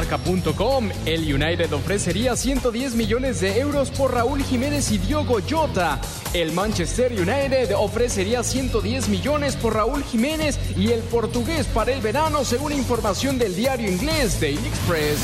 [0.00, 6.00] Marca.com, el United ofrecería 110 millones de euros por Raúl Jiménez y Diogo Jota.
[6.32, 12.44] El Manchester United ofrecería 110 millones por Raúl Jiménez y el portugués para el verano,
[12.44, 15.18] según información del diario inglés Daily Express.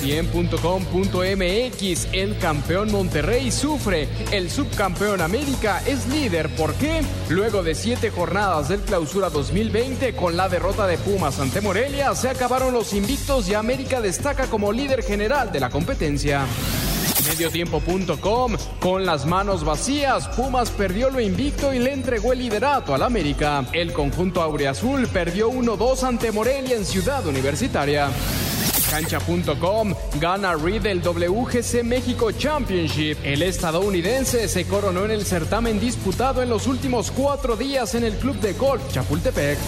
[0.00, 4.08] ESPN.com.mx, el campeón Monterrey sufre.
[4.32, 6.48] El subcampeón América es líder.
[6.54, 7.02] ¿Por qué?
[7.28, 12.28] Luego de siete jornadas del clausura 2020, con la derrota de Pumas ante Morelia, se
[12.28, 16.46] acabaron los invictos y América destaca como líder general de la competencia.
[17.28, 23.02] Mediotiempo.com, con las manos vacías, Pumas perdió lo invicto y le entregó el liderato al
[23.02, 23.64] América.
[23.72, 28.08] El conjunto aureazul perdió 1-2 ante Morelia en Ciudad Universitaria.
[28.90, 33.18] Cancha.com gana Reed el WGC México Championship.
[33.24, 38.14] El estadounidense se coronó en el certamen disputado en los últimos cuatro días en el
[38.14, 39.58] Club de Golf Chapultepec.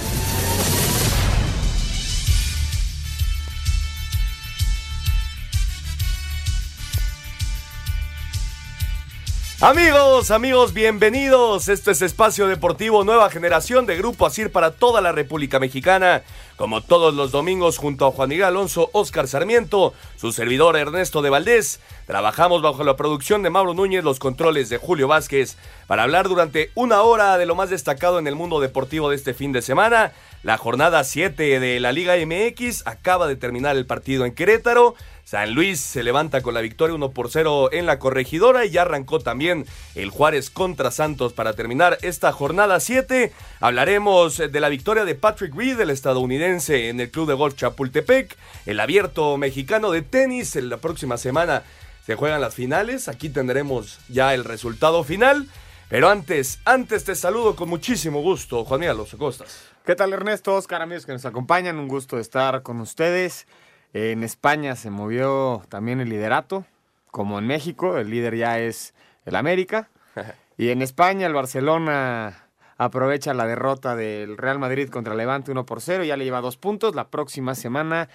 [9.60, 11.66] Amigos, amigos, bienvenidos.
[11.66, 16.22] Esto es Espacio Deportivo Nueva Generación de Grupo Asir para toda la República Mexicana.
[16.54, 21.30] Como todos los domingos, junto a Juan Miguel Alonso, Oscar Sarmiento, su servidor Ernesto de
[21.30, 25.56] Valdés, trabajamos bajo la producción de Mauro Núñez, los controles de Julio Vázquez,
[25.88, 29.34] para hablar durante una hora de lo más destacado en el mundo deportivo de este
[29.34, 30.12] fin de semana.
[30.44, 34.94] La jornada 7 de la Liga MX acaba de terminar el partido en Querétaro.
[35.24, 38.82] San Luis se levanta con la victoria 1 por 0 en la corregidora y ya
[38.82, 39.66] arrancó también
[39.96, 43.32] el Juárez contra Santos para terminar esta jornada 7.
[43.58, 48.36] Hablaremos de la victoria de Patrick Reed, el estadounidense, en el Club de Golf Chapultepec,
[48.64, 50.54] el abierto mexicano de tenis.
[50.54, 51.64] En la próxima semana
[52.06, 53.08] se juegan las finales.
[53.08, 55.48] Aquí tendremos ya el resultado final.
[55.88, 59.67] Pero antes, antes te saludo con muchísimo gusto, Juan Miguel Los Costas.
[59.88, 60.54] ¿Qué tal Ernesto?
[60.54, 63.46] Oscar, amigos que nos acompañan, un gusto estar con ustedes.
[63.94, 66.66] En España se movió también el liderato,
[67.10, 68.92] como en México, el líder ya es
[69.24, 69.88] el América.
[70.58, 75.80] Y en España el Barcelona aprovecha la derrota del Real Madrid contra Levante 1 por
[75.80, 76.94] 0, ya le lleva dos puntos.
[76.94, 78.10] La próxima semana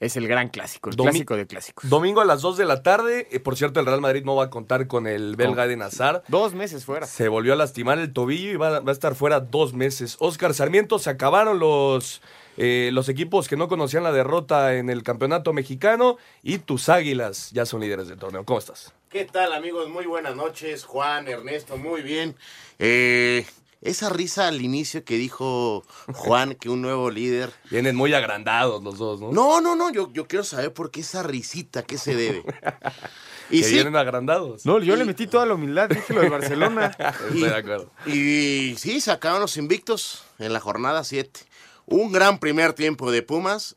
[0.00, 1.88] es el gran clásico, el clásico de clásicos.
[1.88, 3.28] Domingo a las 2 de la tarde.
[3.30, 6.22] Eh, por cierto, el Real Madrid no va a contar con el belga de Nazar.
[6.28, 7.06] Dos meses fuera.
[7.06, 10.16] Se volvió a lastimar el tobillo y va, va a estar fuera dos meses.
[10.20, 12.20] Oscar Sarmiento, se acabaron los
[12.60, 17.52] eh, los equipos que no conocían la derrota en el campeonato mexicano y tus águilas
[17.52, 18.44] ya son líderes del torneo.
[18.44, 18.92] ¿Cómo estás?
[19.08, 19.88] ¿Qué tal amigos?
[19.88, 20.84] Muy buenas noches.
[20.84, 22.34] Juan, Ernesto, muy bien.
[22.80, 23.46] Eh,
[23.80, 25.84] esa risa al inicio que dijo
[26.14, 27.52] Juan, que un nuevo líder.
[27.70, 29.32] Vienen muy agrandados los dos, ¿no?
[29.32, 32.44] No, no, no, yo, yo quiero saber por qué esa risita, ¿qué se debe?
[33.50, 34.66] y que vienen agrandados.
[34.66, 36.96] No, yo le metí toda la humildad, dije lo de Barcelona.
[37.28, 37.90] Estoy de acuerdo.
[38.06, 41.40] Y sí, sacaron los invictos en la jornada 7.
[41.86, 43.76] Un gran primer tiempo de Pumas.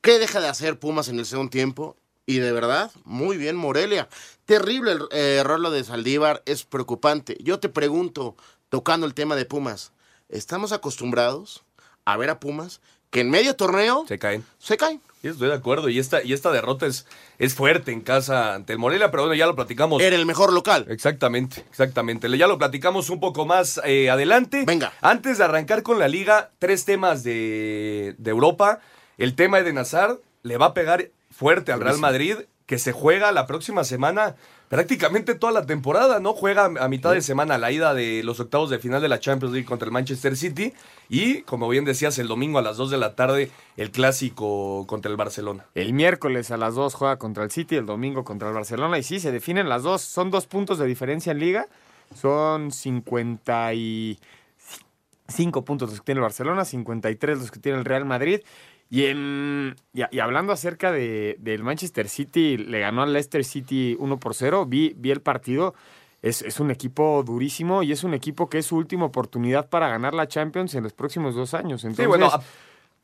[0.00, 1.96] ¿Qué deja de hacer Pumas en el segundo tiempo?
[2.26, 4.08] Y de verdad, muy bien Morelia.
[4.46, 7.36] Terrible el eh, error lo de Saldívar, es preocupante.
[7.40, 8.36] Yo te pregunto,
[8.68, 9.92] tocando el tema de Pumas,
[10.28, 11.64] ¿estamos acostumbrados
[12.04, 14.44] a ver a Pumas que en medio torneo se caen?
[14.58, 15.00] Se caen.
[15.22, 15.88] Estoy de acuerdo.
[15.88, 17.06] Y esta, y esta derrota es,
[17.38, 20.02] es fuerte en casa ante el Morelia, pero bueno, ya lo platicamos.
[20.02, 20.86] Era el mejor local.
[20.88, 22.28] Exactamente, exactamente.
[22.36, 24.64] Ya lo platicamos un poco más eh, adelante.
[24.66, 24.92] Venga.
[25.00, 28.80] Antes de arrancar con la liga, tres temas de, de Europa.
[29.18, 33.32] El tema de Nazar le va a pegar fuerte al Real Madrid, que se juega
[33.32, 34.36] la próxima semana
[34.68, 36.32] prácticamente toda la temporada, ¿no?
[36.32, 39.52] Juega a mitad de semana la ida de los octavos de final de la Champions
[39.52, 40.72] League contra el Manchester City
[41.08, 45.10] y, como bien decías, el domingo a las 2 de la tarde el clásico contra
[45.10, 45.66] el Barcelona.
[45.74, 49.02] El miércoles a las 2 juega contra el City, el domingo contra el Barcelona y
[49.02, 51.68] sí, se definen las dos, son dos puntos de diferencia en liga,
[52.14, 58.40] son 55 puntos los que tiene el Barcelona, 53 los que tiene el Real Madrid.
[58.88, 64.18] Y, en, y, hablando acerca de, del Manchester City, le ganó al Leicester City 1
[64.18, 65.74] por 0, vi, vi el partido,
[66.22, 69.88] es, es, un equipo durísimo y es un equipo que es su última oportunidad para
[69.88, 71.84] ganar la Champions en los próximos dos años.
[71.84, 72.30] Entonces, sí, bueno,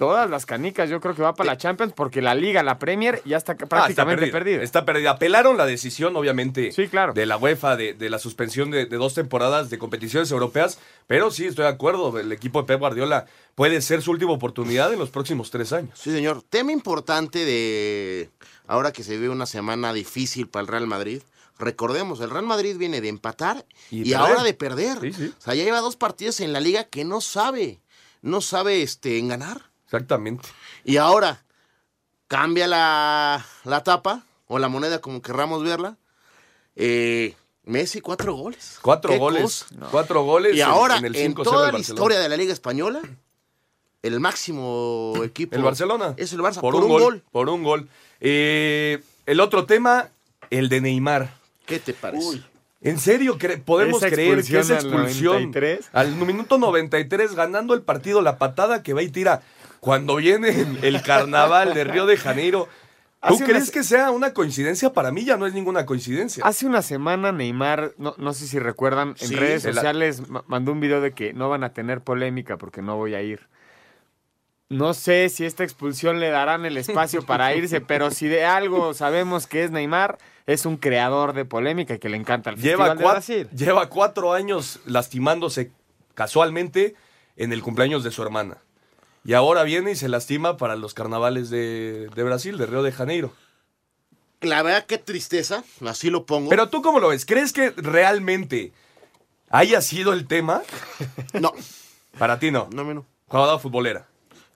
[0.03, 3.23] todas las canicas yo creo que va para la Champions porque la Liga, la Premier
[3.25, 4.63] ya está prácticamente ah, está perdida.
[4.65, 5.11] Está perdida.
[5.13, 7.13] Apelaron la decisión, obviamente, sí, claro.
[7.13, 11.31] de la UEFA de, de la suspensión de, de, dos temporadas de competiciones europeas, pero
[11.31, 14.99] sí, estoy de acuerdo, el equipo de Pep Guardiola puede ser su última oportunidad en
[14.99, 15.97] los próximos tres años.
[15.97, 16.43] Sí, señor.
[16.43, 18.29] Tema importante de
[18.67, 21.23] ahora que se ve una semana difícil para el Real Madrid.
[21.61, 24.99] recordemos, el Real Madrid viene de empatar Y ahora de perder.
[25.01, 25.33] Sí, sí.
[25.39, 27.81] O sea, ya lleva dos partidos en la liga que no sabe,
[28.21, 29.72] no sabe este, en ganar.
[29.97, 30.49] Exactamente.
[30.85, 31.43] Y ahora
[32.27, 35.97] cambia la, la tapa o la moneda como querramos verla.
[36.77, 37.35] Eh,
[37.65, 38.79] Messi, cuatro goles.
[38.81, 39.67] Cuatro ¿Qué goles.
[39.91, 42.55] Cuatro goles Y en- ahora, en, en, el 5-0 toda la historia de la Liga
[42.55, 43.03] Española,
[44.03, 45.55] el máximo equipo.
[45.57, 46.15] El Barcelona.
[46.17, 47.23] Es el Barça, Por, por, un, gol, gol.
[47.31, 47.89] Por un gol.
[48.21, 50.09] Eh, el otro tema,
[50.49, 51.35] el de Neymar.
[51.67, 52.41] ¿Qué te parece?
[52.81, 55.89] ¿En serio cre- podemos creer que esa expulsión al expulsión 93?
[55.93, 59.43] al minuto 93 ganando el partido la patada que va y tira
[59.83, 62.69] cuando viene el carnaval de Río de Janeiro?
[63.27, 64.93] ¿Tú Hace crees que sea una coincidencia?
[64.93, 66.45] Para mí ya no es ninguna coincidencia.
[66.47, 70.45] Hace una semana Neymar, no, no sé si recuerdan, en Sí, redes la- sociales ma-
[70.47, 73.49] mandó un video de que no van a tener polémica porque no voy a ir.
[74.69, 78.95] No sé si esta expulsión le darán el espacio para irse, pero si de algo
[78.95, 82.87] sabemos que es Neymar, es un creador de polémica y que le encanta el Lleva,
[82.87, 83.49] Festival de Brasil.
[83.51, 85.73] lleva cuatro años lastimándose
[86.15, 86.95] casualmente
[87.37, 88.59] en el cumpleaños de su hermana.
[89.25, 92.93] Y ahora viene y se lastima para los carnavales de, de Brasil, de Río de
[92.93, 93.33] Janeiro.
[94.41, 96.51] La verdad, qué tristeza, así lo pongo.
[96.51, 97.25] Pero tú cómo lo ves?
[97.25, 98.73] ¿Crees que realmente
[99.51, 100.63] haya sido el tema?
[101.35, 101.53] no,
[102.19, 102.69] Para ti no.
[102.73, 103.07] no, no.
[103.29, 104.09] Jugada futbolera.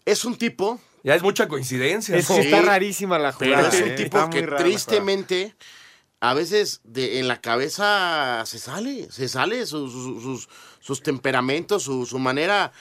[0.04, 2.16] Es un tipo, Ya es mucha coincidencia.
[2.16, 2.36] Es ¿no?
[2.36, 3.68] que Sí, está rarísima la pero jugada.
[3.68, 3.94] es un ¿eh?
[3.94, 5.54] tipo que tristemente
[6.18, 10.48] a veces de, en la cabeza se sale, se sale su- su- sus,
[10.80, 12.72] sus temperamentos, su, su manera.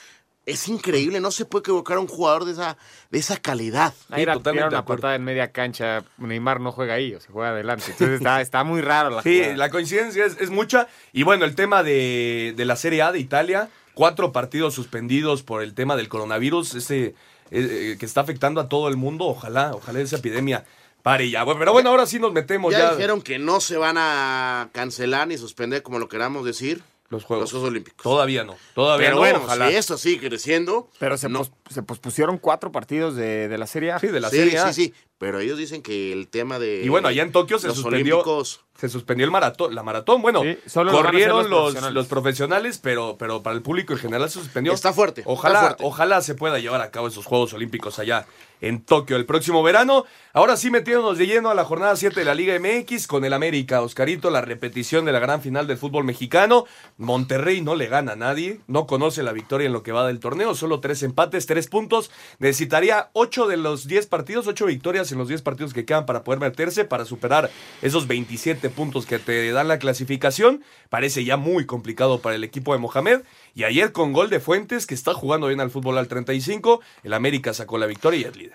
[0.46, 2.76] Es increíble, no se puede equivocar a un jugador de esa,
[3.10, 3.92] de esa calidad.
[4.10, 6.04] Ahí era totalmente una patada en media cancha.
[6.18, 7.84] Neymar no juega ahí, o se juega adelante.
[7.90, 9.56] Entonces está, está muy raro la Sí, jugada.
[9.56, 10.86] la coincidencia es, es mucha.
[11.12, 15.62] Y bueno, el tema de, de la Serie A de Italia, cuatro partidos suspendidos por
[15.64, 17.14] el tema del coronavirus, ese eh,
[17.50, 19.24] eh, que está afectando a todo el mundo.
[19.24, 20.64] Ojalá, ojalá esa epidemia
[21.02, 21.42] pare ya.
[21.42, 24.68] Bueno, pero bueno, ahora sí nos metemos Ya, ya, dijeron que no se van a
[24.72, 27.44] cancelar ni suspender, como lo queramos decir, los Juegos.
[27.44, 28.02] los Juegos Olímpicos.
[28.02, 29.68] Todavía no, todavía Pero no, bueno, ojalá.
[29.68, 30.88] si esto sigue creciendo.
[30.98, 31.38] Pero se, no.
[31.40, 33.98] pos- se pospusieron cuatro partidos de, de la Serie A.
[33.98, 34.72] Sí, de la sí, Serie A.
[34.72, 34.94] sí, sí.
[35.18, 36.82] Pero ellos dicen que el tema de.
[36.84, 38.60] Y bueno, allá en Tokio se los suspendió, Olímpicos.
[38.78, 40.20] se suspendió el maratón, la maratón.
[40.20, 41.94] Bueno, Sí, solo corrieron los los, profesionales.
[41.94, 44.74] los profesionales, pero, pero para el público en general se suspendió.
[44.74, 45.84] Está fuerte, está Ojalá, fuerte.
[45.86, 48.26] ojalá se pueda llevar a cabo esos Juegos Olímpicos allá
[48.60, 50.04] en Tokio el próximo verano.
[50.32, 53.32] Ahora sí metiéndonos de lleno a la jornada 7 de la Liga MX con el
[53.32, 53.80] América.
[53.80, 56.64] Oscarito, la repetición de la gran final del fútbol mexicano.
[56.98, 60.20] Monterrey no le gana a nadie, no conoce la victoria en lo que va del
[60.20, 62.10] torneo, solo tres empates, tres puntos.
[62.38, 66.22] Necesitaría ocho de los 10 partidos, ocho victorias en los 10 partidos que quedan para
[66.22, 67.50] poder meterse, para superar
[67.82, 70.62] esos 27 puntos que te dan la clasificación.
[70.90, 73.22] Parece ya muy complicado para el equipo de Mohamed.
[73.54, 77.14] Y ayer con gol de Fuentes, que está jugando bien al fútbol al 35, el
[77.14, 78.45] América sacó la victoria y.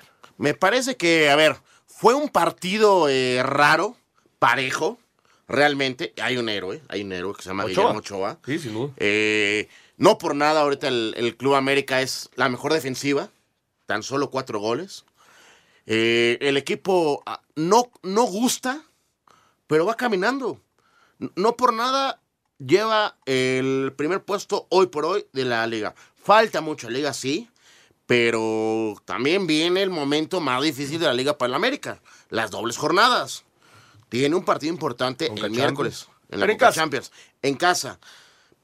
[0.42, 1.56] Me parece que, a ver,
[1.86, 3.96] fue un partido eh, raro,
[4.40, 4.98] parejo,
[5.48, 6.16] realmente.
[6.20, 7.76] Hay un héroe, hay un héroe que se llama Ochoa.
[7.76, 8.40] Guillermo Ochoa.
[8.44, 8.92] Sí, sin duda.
[8.98, 13.30] Eh, no por nada, ahorita el, el Club América es la mejor defensiva,
[13.86, 15.06] tan solo cuatro goles.
[15.86, 18.82] Eh, el equipo ah, no, no gusta,
[19.68, 20.60] pero va caminando.
[21.36, 22.20] No por nada
[22.58, 25.94] lleva el primer puesto hoy por hoy de la liga.
[26.16, 27.48] Falta mucho la liga, sí,
[28.12, 32.76] pero también viene el momento más difícil de la liga para el América, las dobles
[32.76, 33.46] jornadas.
[34.10, 35.66] Tiene un partido importante Conca el Champions.
[35.66, 36.82] miércoles en la en Conca casa.
[36.82, 37.12] Champions,
[37.42, 38.00] en casa.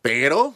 [0.02, 0.54] Pero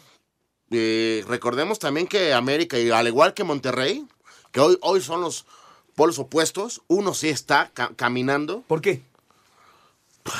[0.72, 4.06] eh, recordemos también que América, y al igual que Monterrey,
[4.52, 5.46] que hoy, hoy son los
[5.96, 8.62] polos opuestos, uno sí está ca- caminando.
[8.68, 9.04] ¿Por qué?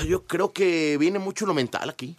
[0.06, 2.18] Yo creo que viene mucho lo mental aquí.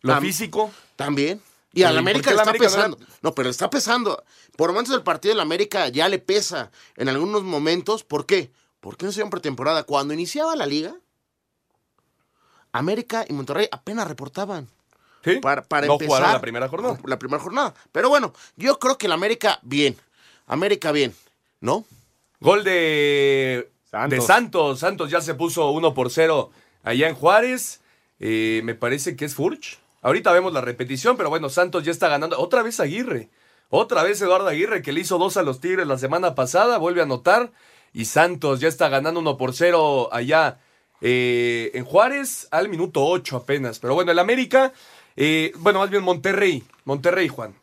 [0.00, 0.72] Lo Tam- físico.
[0.96, 1.42] También.
[1.74, 2.98] Y al ¿y por América le está América no pesando.
[3.22, 4.24] No, pero está pesando.
[4.56, 6.70] Por momentos del partido del América ya le pesa.
[6.96, 8.04] En algunos momentos.
[8.04, 8.52] ¿Por qué?
[8.80, 9.82] Porque no se dio en pretemporada.
[9.82, 10.94] Cuando iniciaba la liga,
[12.72, 14.68] América y Monterrey apenas reportaban.
[15.24, 15.36] ¿Sí?
[15.36, 16.08] Para, para no empezar.
[16.08, 16.98] jugaron la primera jornada.
[17.04, 17.74] La primera jornada.
[17.92, 19.96] Pero bueno, yo creo que el América bien.
[20.46, 21.14] América bien.
[21.60, 21.84] ¿No?
[22.40, 24.10] Gol de Santos.
[24.10, 24.80] de Santos.
[24.80, 26.50] Santos ya se puso 1 por 0
[26.82, 27.80] allá en Juárez.
[28.20, 29.78] Eh, me parece que es Furch.
[30.04, 32.38] Ahorita vemos la repetición, pero bueno, Santos ya está ganando.
[32.38, 33.30] Otra vez Aguirre.
[33.70, 37.00] Otra vez Eduardo Aguirre, que le hizo dos a los Tigres la semana pasada, vuelve
[37.00, 37.50] a anotar.
[37.94, 40.58] Y Santos ya está ganando 1 por 0 allá
[41.00, 43.78] eh, en Juárez al minuto 8 apenas.
[43.78, 44.74] Pero bueno, el América,
[45.16, 46.62] eh, bueno, más bien Monterrey.
[46.84, 47.54] Monterrey, Juan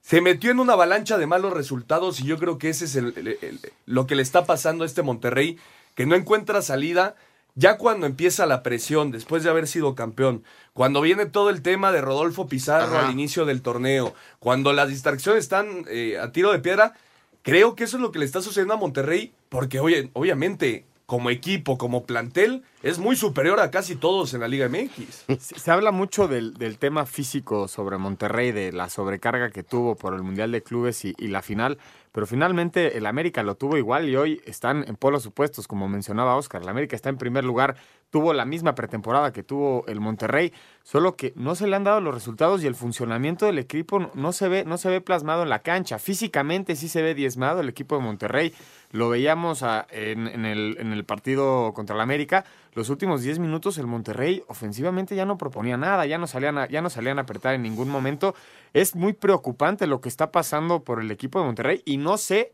[0.00, 3.58] se metió en una avalancha de malos resultados y yo creo que ese es el-
[3.86, 5.58] lo que le está pasando a este Monterrey,
[5.96, 7.16] que no encuentra salida.
[7.58, 10.44] Ya cuando empieza la presión, después de haber sido campeón,
[10.74, 13.06] cuando viene todo el tema de Rodolfo Pizarro Ajá.
[13.06, 16.92] al inicio del torneo, cuando las distracciones están eh, a tiro de piedra,
[17.40, 21.30] creo que eso es lo que le está sucediendo a Monterrey, porque oye, obviamente como
[21.30, 25.24] equipo, como plantel, es muy superior a casi todos en la Liga MX.
[25.40, 29.94] Se, se habla mucho del, del tema físico sobre Monterrey, de la sobrecarga que tuvo
[29.94, 31.78] por el Mundial de Clubes y, y la final,
[32.16, 36.34] pero finalmente el América lo tuvo igual y hoy están en polos opuestos, como mencionaba
[36.36, 36.62] Oscar.
[36.62, 37.76] El América está en primer lugar,
[38.08, 40.50] tuvo la misma pretemporada que tuvo el Monterrey,
[40.82, 44.32] solo que no se le han dado los resultados y el funcionamiento del equipo no-
[44.32, 45.98] se ve, no se ve plasmado en la cancha.
[45.98, 48.54] Físicamente sí se ve diezmado el equipo de Monterrey.
[48.92, 52.46] Lo veíamos a- en, en el, en el partido contra el América.
[52.76, 56.68] Los últimos 10 minutos el Monterrey ofensivamente ya no proponía nada, ya no salían a,
[56.68, 58.34] ya no salían a apretar en ningún momento.
[58.74, 62.52] Es muy preocupante lo que está pasando por el equipo de Monterrey y no sé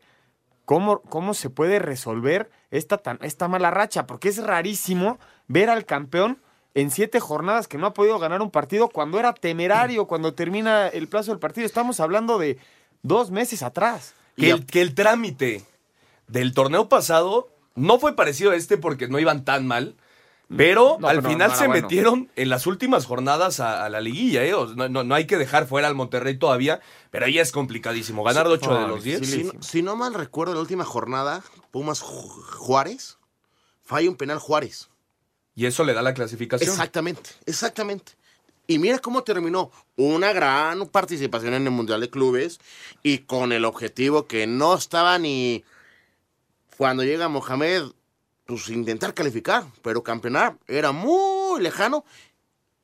[0.63, 5.83] cómo, cómo se puede resolver esta, tan, esta mala racha, porque es rarísimo ver al
[5.83, 6.39] campeón
[6.73, 10.87] en siete jornadas que no ha podido ganar un partido cuando era temerario, cuando termina
[10.87, 11.65] el plazo del partido.
[11.65, 12.57] Estamos hablando de
[13.01, 14.13] dos meses atrás.
[14.37, 15.63] Que el, que el trámite
[16.29, 19.97] del torneo pasado no fue parecido a este porque no iban tan mal.
[20.57, 21.81] Pero No, al pero final no se bueno.
[21.81, 24.51] metieron en las últimas jornadas a, a la liguilla, ¿eh?
[24.51, 26.79] No, no- no hay que dejar fuera al Monterrey todavía,
[27.11, 28.23] pero ahí es complicadísimo.
[28.23, 29.19] Ganar de 8 de los 10.
[29.19, 33.17] sí, Si, no- si no mal recuerdo, la última jornada, Pumas Ju- Juárez,
[33.83, 34.89] falla un penal Juárez.
[35.55, 36.69] Y eso le da la clasificación.
[36.69, 38.13] Exactamente, exactamente.
[38.65, 39.71] Y mira cómo terminó.
[39.97, 42.59] Una gran participación en el Mundial de Clubes
[43.03, 45.63] y con el objetivo que no estaba ni
[46.77, 47.83] cuando llega Mohamed,
[48.61, 52.05] pues intentar calificar, pero campeonar era muy lejano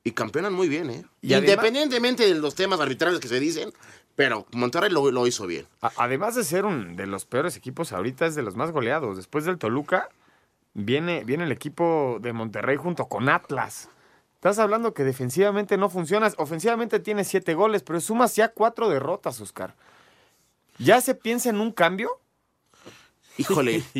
[0.04, 1.04] y campeonan muy bien, ¿eh?
[1.20, 3.72] Y además- Independientemente de los temas arbitrales que se dicen,
[4.16, 5.66] pero Monterrey lo, lo hizo bien.
[5.82, 9.16] A- Además de ser un de los peores equipos ahorita, es de los más goleados.
[9.16, 10.08] Después del Toluca,
[10.74, 13.88] viene, viene el equipo de Monterrey junto con Atlas.
[14.34, 16.34] Estás hablando que defensivamente no funcionas.
[16.38, 19.74] Ofensivamente tiene siete goles, pero sumas ya cuatro derrotas, Oscar.
[20.78, 22.18] ¿Ya se piensa en un cambio?
[23.36, 23.82] Híjole,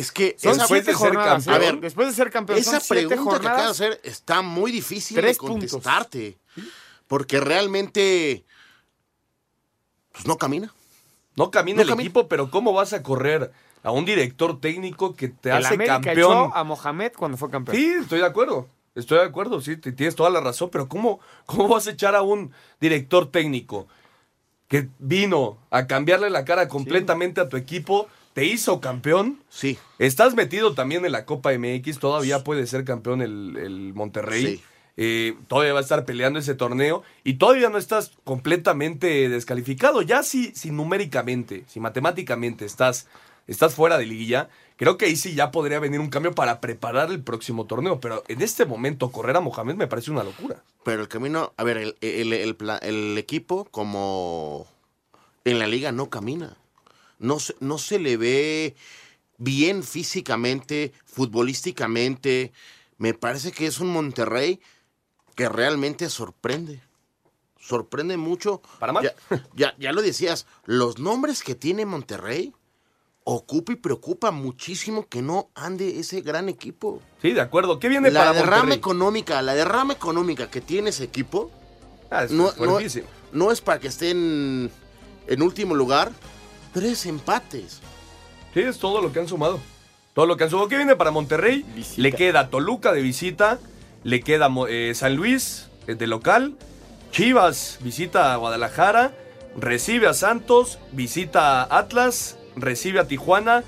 [0.00, 1.44] es que Son esa, Después siete de ser jornadas.
[1.44, 1.54] campeón.
[1.54, 4.42] A ver, después de ser campeón, esa son siete pregunta que acabas de hacer está
[4.42, 5.70] muy difícil de puntos.
[5.72, 6.38] contestarte.
[7.06, 8.44] Porque realmente
[10.12, 10.72] pues no camina.
[11.36, 12.02] no camina No el camina.
[12.04, 13.52] equipo, pero ¿cómo vas a correr
[13.82, 16.16] a un director técnico que te El hace América campeón?
[16.48, 17.76] echó a Mohamed cuando fue campeón.
[17.76, 18.68] Sí, estoy de acuerdo.
[18.96, 22.22] Estoy de acuerdo, sí, tienes toda la razón, pero ¿cómo, ¿cómo vas a echar a
[22.22, 23.86] un director técnico
[24.66, 29.42] que vino a cambiarle la cara completamente a tu equipo, te hizo campeón?
[29.48, 29.78] Sí.
[29.98, 34.56] Estás metido también en la Copa MX, todavía puede ser campeón el, el Monterrey.
[34.56, 34.62] Sí.
[34.96, 40.02] Eh, todavía va a estar peleando ese torneo y todavía no estás completamente descalificado.
[40.02, 43.06] Ya si, si numéricamente, si matemáticamente estás,
[43.46, 47.10] estás fuera de liguilla, creo que ahí sí ya podría venir un cambio para preparar
[47.10, 47.98] el próximo torneo.
[48.00, 50.62] Pero en este momento correr a Mohamed me parece una locura.
[50.84, 54.66] Pero el camino, a ver, el, el- el el equipo como
[55.44, 56.56] en la liga no camina.
[57.20, 58.74] No se, no se le ve
[59.38, 62.52] bien físicamente, futbolísticamente.
[62.98, 64.60] Me parece que es un Monterrey
[65.36, 66.80] que realmente sorprende.
[67.58, 68.62] Sorprende mucho.
[68.78, 69.04] Para mal.
[69.04, 69.14] Ya,
[69.54, 72.52] ya, ya lo decías, los nombres que tiene Monterrey
[73.24, 77.00] ocupa y preocupa muchísimo que no ande ese gran equipo.
[77.22, 77.78] Sí, de acuerdo.
[77.78, 78.78] ¿Qué viene La para derrama Monterrey?
[78.78, 81.50] económica, la derrama económica que tiene ese equipo
[82.10, 82.78] Ah, es no, no-
[83.32, 84.70] no es para que estén
[85.28, 86.10] en último lugar.
[86.72, 87.80] Tres empates.
[88.54, 89.60] Sí, es todo lo que han sumado.
[90.14, 90.68] Todo lo que han sumado.
[90.68, 91.64] ¿Qué viene para Monterrey?
[91.74, 92.02] Visita.
[92.02, 93.58] Le queda Toluca de visita.
[94.04, 96.56] Le queda eh, San Luis eh, de local.
[97.12, 99.12] Chivas visita a Guadalajara.
[99.56, 100.78] Recibe a Santos.
[100.92, 102.36] Visita a Atlas.
[102.56, 103.64] Recibe a Tijuana.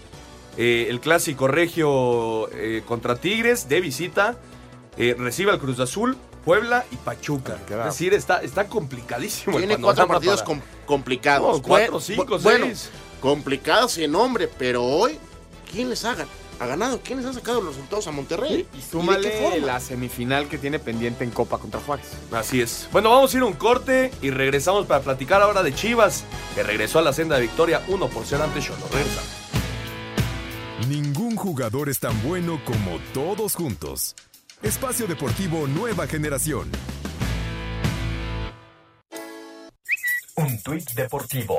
[0.56, 4.36] eh, el clásico regio eh, contra Tigres de visita.
[4.96, 6.16] eh, recibe al Cruz Azul.
[6.44, 7.58] Puebla y Pachuca.
[7.66, 9.56] Queda- Es decir, está, está complicadísimo.
[9.58, 11.56] el Tiene cuatro partidos para- com- complicados.
[11.58, 12.90] No, cuatro, cinco, bu- bueno, seis.
[13.20, 15.18] complicados en nombre, pero hoy,
[15.70, 16.26] ¿quién les ha, gan-
[16.58, 17.00] ha ganado?
[17.04, 18.66] ¿Quién les ha sacado los resultados a Monterrey?
[18.76, 19.66] Y súmale forma?
[19.66, 22.06] la semifinal que tiene pendiente en Copa contra Juárez.
[22.32, 22.88] Así es.
[22.92, 26.62] Bueno, vamos a ir a un corte y regresamos para platicar ahora de Chivas, que
[26.62, 28.84] regresó a la senda de victoria 1 por 0 ante Cholo.
[28.92, 29.30] Regresamos.
[30.88, 34.14] Ningún jugador es tan bueno como todos juntos.
[34.62, 36.70] Espacio Deportivo Nueva Generación.
[40.36, 41.58] Un tuit deportivo.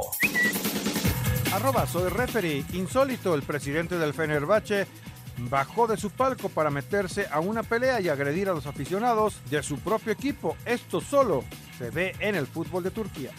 [1.52, 2.64] Arroba soy referee.
[2.72, 4.88] Insólito, el presidente del Fenerbahce
[5.50, 9.62] bajó de su palco para meterse a una pelea y agredir a los aficionados de
[9.64, 10.56] su propio equipo.
[10.64, 11.44] Esto solo
[11.78, 13.32] se ve en el fútbol de Turquía.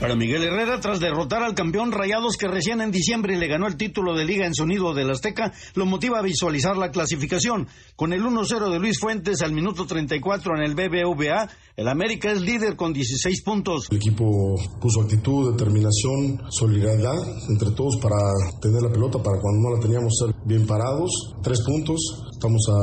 [0.00, 3.78] Para Miguel Herrera, tras derrotar al campeón Rayados que recién en diciembre le ganó el
[3.78, 7.66] título de liga en sonido del Azteca, lo motiva a visualizar la clasificación.
[7.96, 12.42] Con el 1-0 de Luis Fuentes al minuto 34 en el BBVA, el América es
[12.42, 13.86] líder con 16 puntos.
[13.90, 17.16] El equipo puso actitud, determinación, solidaridad
[17.48, 18.16] entre todos para
[18.60, 21.34] tener la pelota, para cuando no la teníamos ser bien parados.
[21.42, 22.78] Tres puntos, estamos a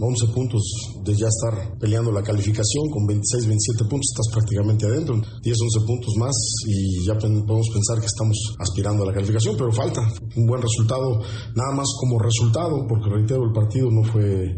[0.00, 0.62] 11 puntos
[1.04, 5.20] de ya estar peleando la calificación con 26, 27 puntos, estás prácticamente adentro.
[5.42, 6.34] 10, 11 puntos más
[6.66, 10.00] y ya podemos pensar que estamos aspirando a la calificación, pero falta
[10.36, 11.20] un buen resultado,
[11.54, 14.56] nada más como resultado, porque reitero, el partido no fue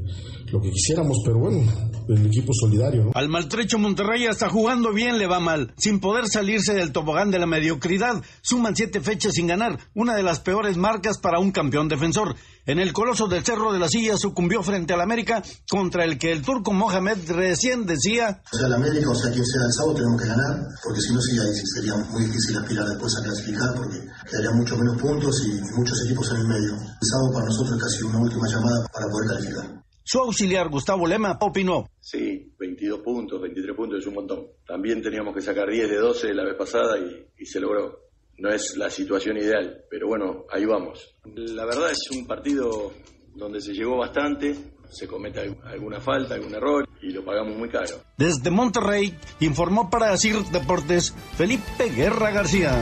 [0.53, 1.65] lo que quisiéramos, pero bueno,
[2.09, 3.11] el equipo solidario.
[3.15, 7.41] Al maltrecho Monterrey hasta jugando bien le va mal, sin poder salirse del tobogán de
[7.41, 8.23] la mediocridad.
[8.43, 12.37] Suman siete fechas sin ganar, una de las peores marcas para un campeón defensor.
[12.67, 16.33] En el coloso del Cerro de la Silla sucumbió frente al América, contra el que
[16.33, 18.43] el turco Mohamed recién decía...
[18.53, 21.15] O sea, el América, o sea, quien sea el sábado, tenemos que ganar, porque si
[21.15, 25.01] no, sí, ahí sí sería muy difícil aspirar después a clasificar, porque quedaría mucho menos
[25.01, 26.73] puntos y muchos equipos en el medio.
[26.75, 29.87] El sábado para nosotros es casi una última llamada para poder calificar.
[30.09, 31.91] Su auxiliar Gustavo Lema opinó.
[32.01, 34.47] Sí, 22 puntos, 23 puntos es un montón.
[34.65, 38.06] También teníamos que sacar 10 de 12 la vez pasada y, se logró.
[38.39, 41.17] No es la situación ideal, pero bueno, ahí vamos.
[41.25, 42.93] La verdad es un partido
[43.35, 44.55] donde se llegó bastante,
[44.91, 48.03] se comete alguna falta, algún error y lo pagamos muy caro.
[48.19, 52.75] Desde Monterrey informó para decir Deportes Felipe Guerra García.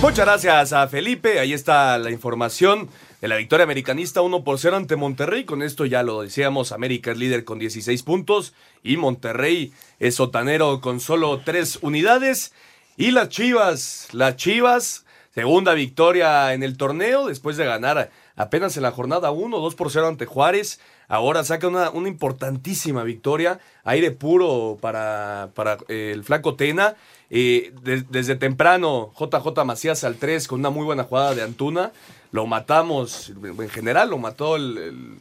[0.00, 2.88] Muchas gracias a Felipe, ahí está la información
[3.20, 5.44] de la victoria americanista 1 por 0 ante Monterrey.
[5.44, 10.80] Con esto ya lo decíamos, América es líder con 16 puntos y Monterrey es sotanero
[10.80, 12.54] con solo 3 unidades.
[12.96, 18.82] Y las Chivas, las Chivas, segunda victoria en el torneo después de ganar apenas en
[18.82, 20.80] la jornada 1, 2 por 0 ante Juárez.
[21.08, 26.96] Ahora saca una, una importantísima victoria, aire puro para, para eh, el flaco Tena.
[27.30, 31.92] Eh, desde temprano, JJ Macías al 3 con una muy buena jugada de Antuna
[32.32, 35.18] lo matamos, en general lo mató el, el,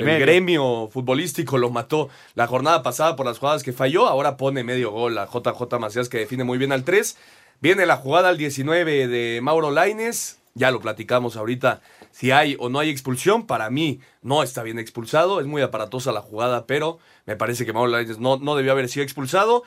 [0.00, 4.90] gremio futbolístico, lo mató la jornada pasada por las jugadas que falló, ahora pone medio
[4.90, 7.16] gol a JJ Macías que define muy bien al 3.
[7.60, 11.80] Viene la jugada al 19 de Mauro Laines, ya lo platicamos ahorita
[12.12, 16.12] si hay o no hay expulsión, para mí no está bien expulsado, es muy aparatosa
[16.12, 19.64] la jugada, pero me parece que Mauro Laines no, no debió haber sido expulsado.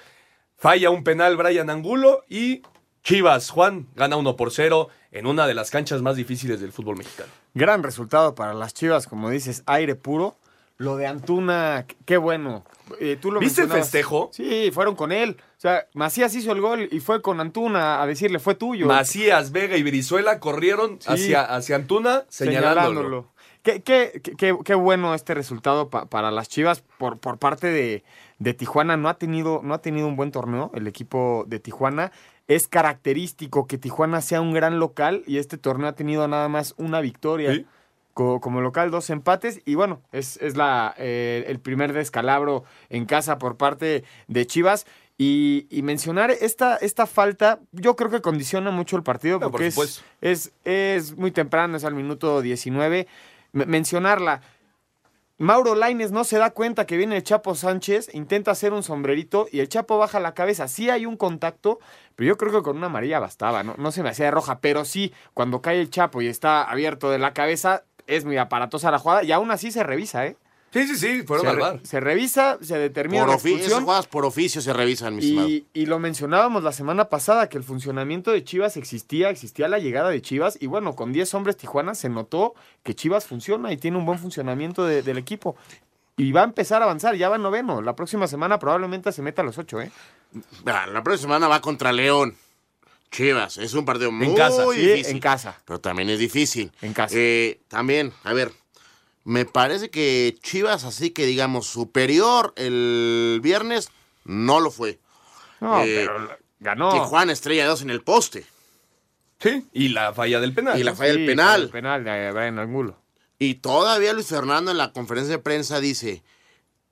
[0.55, 2.61] Falla un penal Brian Angulo y
[3.03, 6.98] Chivas, Juan, gana 1 por 0 en una de las canchas más difíciles del fútbol
[6.98, 7.30] mexicano.
[7.54, 10.36] Gran resultado para las Chivas, como dices, aire puro.
[10.78, 12.66] Lo de Antuna, qué bueno.
[13.00, 14.30] Eh, ¿tú lo ¿Viste el festejo?
[14.34, 15.38] Sí, fueron con él.
[15.58, 18.88] O sea, Macías hizo el gol y fue con Antuna a decirle, fue tuyo.
[18.88, 23.32] Macías, Vega y Brizuela corrieron hacia, hacia Antuna señalándolo.
[23.64, 28.04] Qué, qué, qué, qué, bueno este resultado para las Chivas por, por parte de,
[28.38, 28.98] de, Tijuana.
[28.98, 32.12] No ha, tenido, no ha tenido un buen torneo el equipo de Tijuana
[32.48, 36.74] es característico que Tijuana sea un gran local y este torneo ha tenido nada más
[36.77, 37.66] una victoria.
[38.14, 39.62] Como, local, dos empates.
[39.66, 44.86] Y bueno, es, es la, eh, el primer descalabro en casa por parte de Chivas.
[45.18, 50.53] Y, mencionar esta, esta falta, yo creo que condiciona mucho el partido porque es, es,
[50.64, 53.05] es, muy temprano, es al minuto 19.
[53.51, 54.42] mencionarla.
[55.37, 59.48] Mauro Laines no se da cuenta que viene el Chapo Sánchez, intenta hacer un sombrerito
[59.51, 60.69] y el Chapo baja la cabeza.
[60.69, 61.79] Sí hay un contacto,
[62.15, 64.61] pero yo creo que con una amarilla bastaba, no, no se me hacía de roja,
[64.61, 68.91] pero sí, cuando cae el Chapo y está abierto de la cabeza, es muy aparatosa
[68.91, 70.37] la jugada y aún así se revisa, ¿eh?
[70.75, 74.74] Sí, sí, sí, fueron se, al se revisa, se determina por jugadas por oficio se
[74.74, 79.29] revisan, mis y, y lo mencionábamos la semana pasada, que el funcionamiento de Chivas existía,
[79.29, 83.25] existía la llegada de Chivas, y bueno, con 10 hombres Tijuana se notó que Chivas
[83.25, 85.55] funciona y tiene un buen funcionamiento del equipo.
[86.18, 87.81] Y va a empezar a avanzar, ya va noveno.
[87.81, 89.92] La próxima semana probablemente se meta a los ocho, ¿eh?
[90.66, 92.35] La próxima semana va contra León.
[93.11, 95.16] Chivas, es un partido muy casa, difícil.
[95.16, 95.61] en casa.
[95.64, 96.70] Pero también es difícil.
[96.81, 97.16] En casa.
[97.18, 98.51] Eh, también, a ver,
[99.25, 103.90] me parece que Chivas, así que digamos, superior el viernes,
[104.24, 105.00] no lo fue.
[105.59, 106.94] No, eh, pero ganó.
[106.94, 108.46] Tijuana estrella 2 en el poste.
[109.40, 110.79] Sí, y la falla del penal.
[110.79, 111.64] Y la falla del penal.
[111.64, 112.98] El penal de Brian Angulo.
[113.40, 116.24] Y todavía Luis Fernando en la conferencia de prensa dice,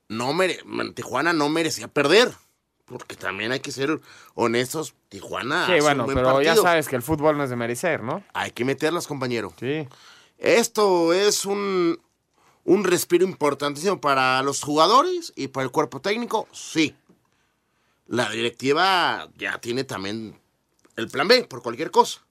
[0.09, 0.59] no mere
[0.95, 2.33] Tijuana no merecía perder.
[2.85, 4.01] Porque también hay que ser
[4.33, 5.67] honestos, Tijuana.
[5.67, 8.23] Sí, bueno, pero ya sabes que el fútbol no es de merecer, ¿no?
[8.33, 9.53] Hay que meterlas, compañero.
[9.59, 9.87] Sí.
[10.37, 11.97] Esto es un,
[12.65, 16.95] un respiro importantísimo para los jugadores y para el cuerpo técnico, sí.
[18.07, 20.39] La directiva ya tiene también
[20.95, 22.21] el plan B por cualquier cosa.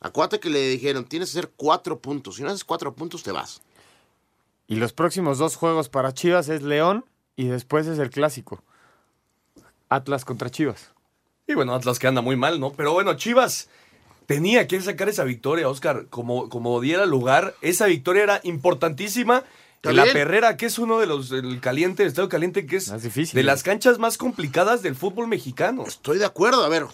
[0.00, 2.36] Acuérdate que le dijeron, tienes que hacer cuatro puntos.
[2.36, 3.62] Si no haces cuatro puntos, te vas.
[4.66, 7.04] Y los próximos dos juegos para Chivas es León
[7.36, 8.62] y después es el clásico.
[9.88, 10.92] Atlas contra Chivas.
[11.46, 12.72] Y bueno, Atlas que anda muy mal, ¿no?
[12.72, 13.68] Pero bueno, Chivas
[14.26, 17.54] tenía que sacar esa victoria, Oscar, como, como diera lugar.
[17.60, 19.44] Esa victoria era importantísima.
[19.92, 20.14] La bien.
[20.14, 23.34] Perrera, que es uno de los, el caliente, el estado caliente, que es Más difícil.
[23.36, 25.84] de las canchas más complicadas del fútbol mexicano.
[25.86, 26.86] Estoy de acuerdo, a ver,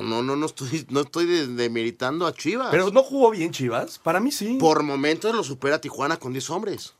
[0.00, 2.68] no, no, no estoy, no estoy de- demeritando a Chivas.
[2.70, 4.56] Pero no jugó bien Chivas, para mí sí.
[4.60, 6.94] Por momentos lo supera Tijuana con 10 hombres.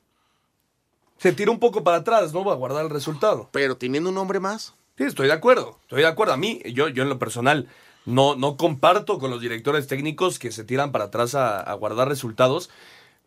[1.18, 2.44] Se tiró un poco para atrás, ¿no?
[2.44, 3.48] Va a guardar el resultado.
[3.52, 4.74] Pero teniendo un hombre más.
[4.96, 5.78] Sí, estoy de acuerdo.
[5.82, 6.32] Estoy de acuerdo.
[6.32, 7.68] A mí, yo, yo en lo personal,
[8.04, 12.08] no, no comparto con los directores técnicos que se tiran para atrás a, a guardar
[12.08, 12.70] resultados.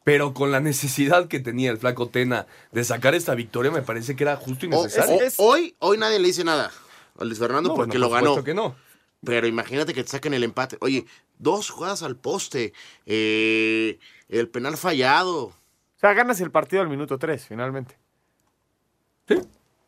[0.04, 4.16] Pero con la necesidad que tenía el flaco Tena de sacar esta victoria, me parece
[4.16, 5.20] que era justo y O- necesario.
[5.38, 6.72] hoy, hoy nadie le dice nada
[7.20, 8.26] a Luis Fernando No, porque bueno, lo ganó.
[8.30, 8.76] supuesto que no.
[9.24, 10.78] Pero imagínate que te saquen el empate.
[10.82, 11.06] Oye,
[11.38, 12.74] dos jugadas al poste.
[13.06, 15.44] eh, el penal fallado.
[15.48, 15.54] O
[16.00, 17.96] sea, ganas el partido al minuto 3, finalmente.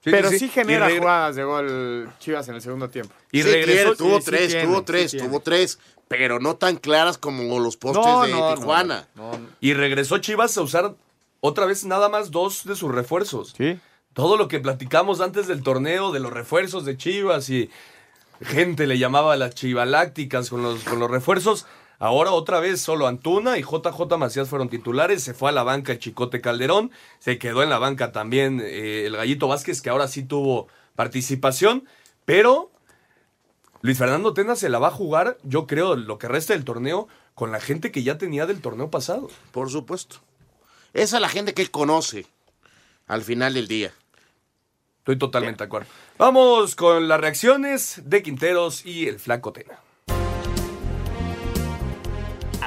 [0.04, 0.50] Sí, Pero sí, sí.
[0.50, 3.14] genera jugadas de gol Chivas en el segundo tiempo.
[3.32, 3.74] Y Sí regresó.
[3.74, 5.80] tiene, tuvo sí, sí tres, tiene, tuvo tres, tuvo tres.
[6.10, 9.08] Pero no tan claras como los postes No, de no, no, Tijuana.
[9.16, 9.48] no, no.
[9.62, 10.94] Y regresó Chivas a usar
[11.40, 13.54] otra vez nada más dos de sus refuerzos.
[13.58, 13.80] Sí.
[14.14, 17.70] Todo lo que platicamos antes del torneo, de los refuerzos de Chivas y
[18.42, 21.66] gente le llamaba a las chivalácticas con los, con los refuerzos.
[22.04, 25.24] Ahora otra vez solo Antuna y JJ Macías fueron titulares.
[25.24, 26.92] Se fue a la banca el Chicote Calderón.
[27.20, 31.88] Se quedó en la banca también eh, el Gallito Vázquez, que ahora sí tuvo participación.
[32.26, 32.72] Pero
[33.80, 37.08] Luis Fernando Tena se la va a jugar, yo creo, lo que resta del torneo
[37.36, 39.30] con la gente que ya tenía del torneo pasado.
[39.54, 40.18] Por supuesto.
[40.92, 42.26] Esa es la gente que él conoce
[43.08, 43.94] al final del día.
[44.98, 45.88] Estoy totalmente de acuerdo.
[46.18, 49.80] Vamos con las reacciones de Quinteros y el Flaco Tena.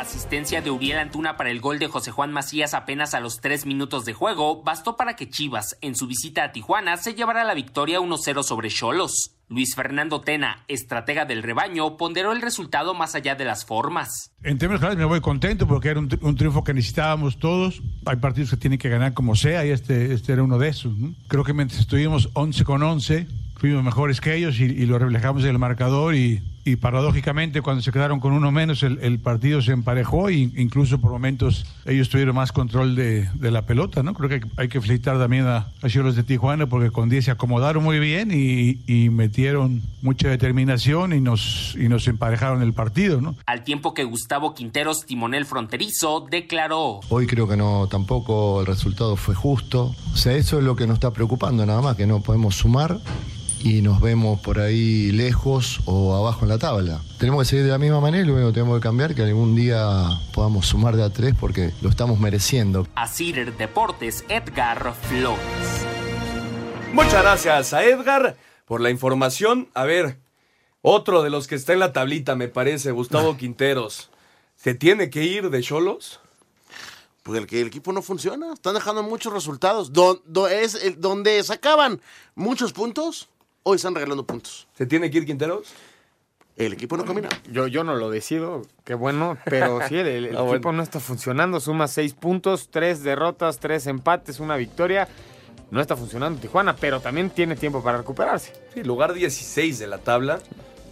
[0.06, 3.66] Asistencia de Uriel Antuna para el gol de José Juan Macías apenas a los 3
[3.66, 7.54] minutos de juego bastó para que Chivas, en su visita a Tijuana, se llevara la
[7.54, 9.32] victoria 1-0 sobre Cholos.
[9.48, 14.32] Luis Fernando Tena, estratega del rebaño, ponderó el resultado más allá de las formas.
[14.44, 17.82] En términos generales me voy contento porque era un, tri- un triunfo que necesitábamos todos.
[18.06, 20.94] Hay partidos que tienen que ganar como sea y este, este era uno de esos.
[21.28, 25.50] Creo que mientras estuvimos 11 con 11, fuimos mejores que ellos y lo reflejamos en
[25.50, 29.70] el marcador y, y paradójicamente cuando se quedaron con uno menos el, el partido se
[29.70, 34.02] emparejó e incluso por momentos ellos tuvieron más control de, de la pelota.
[34.02, 34.14] ¿no?
[34.14, 37.30] Creo que hay, que felicitar también a, a Cholos de Tijuana porque con 10 se
[37.30, 43.20] acomodaron muy bien y, y metieron mucha determinación y nos, y nos emparejaron el partido.
[43.20, 43.36] ¿no?
[43.46, 46.98] Al tiempo que Gustavo Quinteros, timonel fronterizo, declaró.
[47.10, 49.94] Hoy creo que no, tampoco el resultado fue justo.
[50.12, 52.98] O sea, eso es lo que nos está preocupando nada más, que no podemos sumar
[53.60, 57.00] y nos vemos por ahí lejos o abajo en la tabla.
[57.18, 59.22] Tenemos que seguir de la misma manera y lo único que tenemos que cambiar que
[59.22, 62.86] algún día podamos sumar de a tres porque lo estamos mereciendo.
[62.94, 65.40] A Cider Deportes, Edgar Flores.
[66.92, 69.68] Muchas gracias a Edgar por la información.
[69.74, 70.18] A ver,
[70.82, 74.10] otro de los que está en la tablita, me parece, Gustavo Quinteros.
[74.56, 76.20] ¿Se tiene que ir de Cholos?
[77.22, 78.52] Porque el, que el equipo no funciona.
[78.52, 79.92] Están dejando muchos resultados.
[79.92, 82.00] Don- do- es el- donde sacaban
[82.36, 83.28] muchos puntos,
[83.68, 84.68] hoy están regalando puntos.
[84.74, 85.66] ¿Se tiene que ir Quinteros?
[86.56, 87.28] El equipo no camina.
[87.50, 90.54] Yo, yo no lo decido, qué bueno, pero sí, el, el Ah, bueno.
[90.54, 91.58] equipo no está funcionando.
[91.60, 95.08] Suma seis puntos, tres derrotas, tres empates, una victoria.
[95.72, 98.52] No está funcionando Tijuana, pero también tiene tiempo para recuperarse.
[98.72, 100.38] Sí, lugar 16 de la tabla.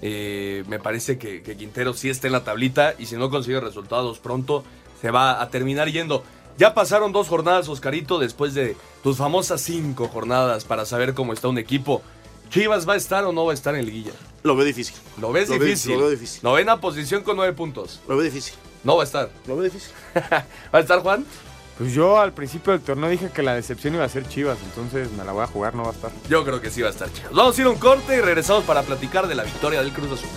[0.02, 3.60] Eh, me parece que, que Quintero sí está en la tablita y si no consigue
[3.60, 4.64] resultados pronto,
[5.00, 6.24] se va a terminar yendo.
[6.58, 11.48] Ya pasaron dos jornadas, Oscarito, después de tus famosas cinco jornadas para saber cómo está
[11.48, 12.02] un equipo.
[12.54, 14.12] ¿Chivas va a estar o no va a estar en liguilla?
[14.44, 14.94] Lo veo difícil.
[15.20, 15.92] ¿Lo ves Lo veo- difícil?
[15.94, 16.40] lo veo difícil.
[16.44, 18.00] Novena posición con nueve puntos.
[18.06, 18.54] Lo veo difícil.
[18.84, 19.28] No va a estar.
[19.48, 19.90] Lo veo difícil.
[20.14, 21.26] ¿Va a estar Juan?
[21.78, 25.10] Pues yo al principio del torneo dije que la decepción iba a ser Chivas, entonces
[25.10, 26.12] me la voy a jugar, no va a estar.
[26.28, 27.32] Yo creo que sí va a estar, chicos.
[27.32, 30.12] Vamos a ir a un corte y regresamos para platicar de la victoria del Cruz
[30.12, 30.28] Azul.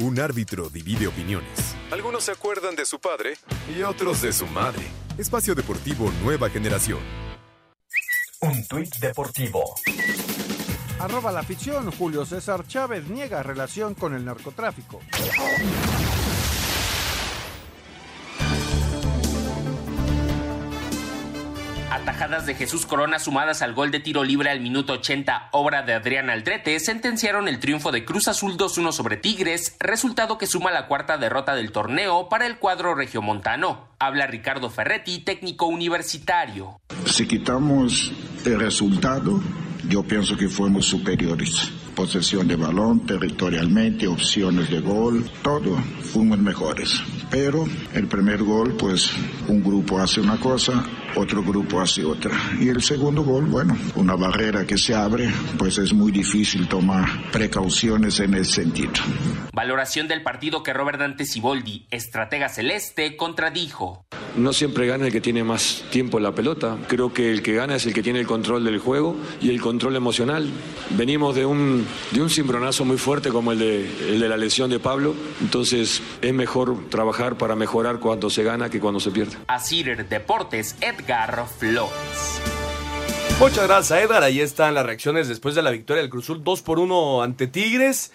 [0.00, 1.48] Un árbitro divide opiniones.
[1.90, 3.38] Algunos se acuerdan de su padre
[3.74, 4.82] y otros de su madre.
[5.16, 6.98] Espacio Deportivo Nueva Generación.
[8.42, 9.76] Un tuit deportivo.
[10.98, 14.98] Arroba la ficción, Julio César Chávez niega relación con el narcotráfico.
[22.22, 25.92] Atajadas de Jesús Corona sumadas al gol de tiro libre al minuto 80, obra de
[25.92, 30.86] Adrián Aldrete, sentenciaron el triunfo de Cruz Azul 2-1 sobre Tigres, resultado que suma la
[30.86, 33.88] cuarta derrota del torneo para el cuadro regiomontano.
[33.98, 36.80] Habla Ricardo Ferretti, técnico universitario.
[37.06, 38.12] Si quitamos
[38.44, 39.42] el resultado,
[39.88, 41.72] yo pienso que fuimos superiores.
[41.94, 47.00] Posesión de balón, territorialmente, opciones de gol, todo, fuimos mejores.
[47.30, 49.10] Pero el primer gol, pues
[49.48, 50.84] un grupo hace una cosa,
[51.16, 52.32] otro grupo hace otra.
[52.60, 57.30] Y el segundo gol, bueno, una barrera que se abre, pues es muy difícil tomar
[57.30, 58.92] precauciones en ese sentido.
[59.52, 64.06] Valoración del partido que Robert Dante Siboldi, estratega celeste, contradijo.
[64.36, 66.78] No siempre gana el que tiene más tiempo en la pelota.
[66.88, 69.60] Creo que el que gana es el que tiene el control del juego y el
[69.60, 70.48] control emocional.
[70.96, 74.70] Venimos de un, de un cimbronazo muy fuerte como el de, el de la lesión
[74.70, 75.14] de Pablo.
[75.40, 79.36] Entonces es mejor trabajar para mejorar cuando se gana que cuando se pierde.
[79.48, 82.40] Asir Deportes, Edgar Flores.
[83.38, 84.22] Muchas gracias, Edgar.
[84.22, 88.12] Ahí están las reacciones después de la victoria del Cruzul 2 por 1 ante Tigres.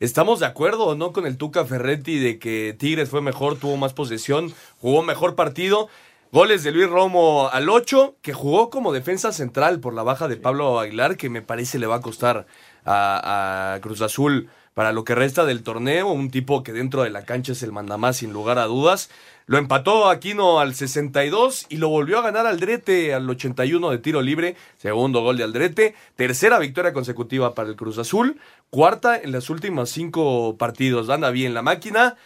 [0.00, 3.76] ¿Estamos de acuerdo o no con el Tuca Ferretti de que Tigres fue mejor, tuvo
[3.76, 5.90] más posesión, jugó mejor partido?
[6.32, 10.36] Goles de Luis Romo al 8, que jugó como defensa central por la baja de
[10.36, 12.46] Pablo Aguilar, que me parece le va a costar
[12.84, 16.08] a, Cruz Azul para lo que resta del torneo.
[16.08, 19.10] Un tipo que dentro de la cancha es el mandamás sin lugar a dudas.
[19.46, 24.22] Lo empató Aquino al 62 y lo volvió a ganar Aldrete al 81 de tiro
[24.22, 24.56] libre.
[24.76, 25.94] Segundo gol de Aldrete.
[26.14, 28.40] Tercera victoria consecutiva para el Cruz Azul.
[28.70, 31.10] Cuarta en las últimas cinco partidos.
[31.10, 32.16] Anda bien la máquina.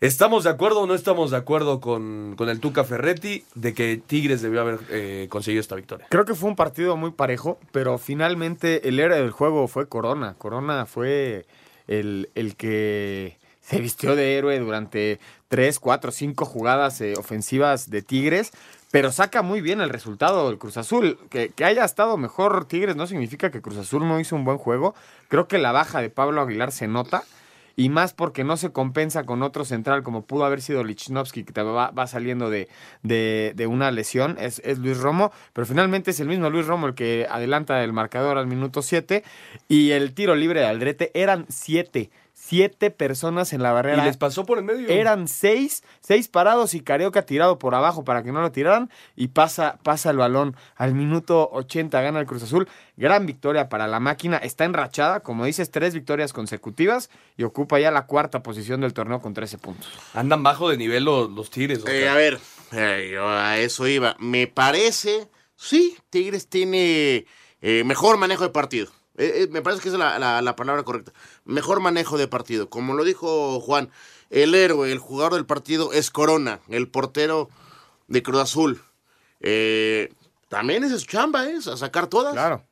[0.00, 3.96] ¿Estamos de acuerdo o no estamos de acuerdo con, con el Tuca Ferretti de que
[3.96, 6.06] Tigres debió haber eh, conseguido esta victoria?
[6.08, 10.34] Creo que fue un partido muy parejo, pero finalmente el héroe del juego fue Corona.
[10.38, 11.46] Corona fue
[11.88, 18.00] el, el que se vistió de héroe durante tres, cuatro, cinco jugadas eh, ofensivas de
[18.00, 18.52] Tigres,
[18.92, 21.18] pero saca muy bien el resultado del Cruz Azul.
[21.28, 24.58] Que, que, haya estado mejor Tigres no significa que Cruz Azul no hizo un buen
[24.58, 24.94] juego.
[25.26, 27.24] Creo que la baja de Pablo Aguilar se nota.
[27.78, 31.62] Y más porque no se compensa con otro central como pudo haber sido Lichnowsky, que
[31.62, 32.68] va, saliendo de,
[33.04, 36.88] de, de, una lesión, es, es, Luis Romo, pero finalmente es el mismo Luis Romo
[36.88, 39.22] el que adelanta el marcador al minuto 7
[39.68, 42.10] y el tiro libre de Aldrete eran 7
[42.48, 44.02] siete personas en la barrera.
[44.02, 44.88] Y les pasó por el medio.
[44.88, 48.90] Eran seis, seis parados y Carioca tirado por abajo para que no lo tiraran.
[49.16, 52.66] Y pasa, pasa el balón al minuto 80, gana el Cruz Azul.
[52.96, 54.38] Gran victoria para la máquina.
[54.38, 59.20] Está enrachada, como dices, tres victorias consecutivas y ocupa ya la cuarta posición del torneo
[59.20, 59.86] con 13 puntos.
[60.14, 61.84] Andan bajo de nivel los, los Tigres.
[61.86, 62.38] Eh, a ver,
[62.72, 64.16] eh, yo a eso iba.
[64.20, 67.26] Me parece, sí, Tigres tiene
[67.60, 68.90] eh, mejor manejo de partido.
[69.18, 71.12] Eh, eh, me parece que es la, la, la, palabra correcta.
[71.44, 72.70] Mejor manejo de partido.
[72.70, 73.90] Como lo dijo Juan,
[74.30, 77.50] el héroe, el jugador del partido es Corona, el portero
[78.06, 78.80] de Cruz Azul.
[79.40, 80.12] Eh,
[80.48, 81.56] también es su chamba, ¿eh?
[81.56, 82.32] A sacar todas.
[82.32, 82.64] Claro.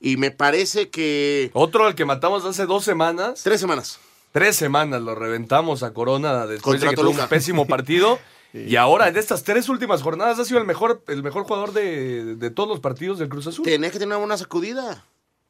[0.00, 1.50] Y me parece que.
[1.54, 3.42] Otro al que matamos hace dos semanas.
[3.44, 4.00] Tres semanas.
[4.32, 8.18] Tres semanas lo reventamos a Corona después Contra de que tuvo un pésimo partido.
[8.50, 8.58] Sí.
[8.68, 12.36] Y ahora, en estas tres últimas jornadas, ha sido el mejor, el mejor jugador de,
[12.36, 13.64] de todos los partidos del Cruz Azul.
[13.64, 15.04] Tenés que tener una buena sacudida.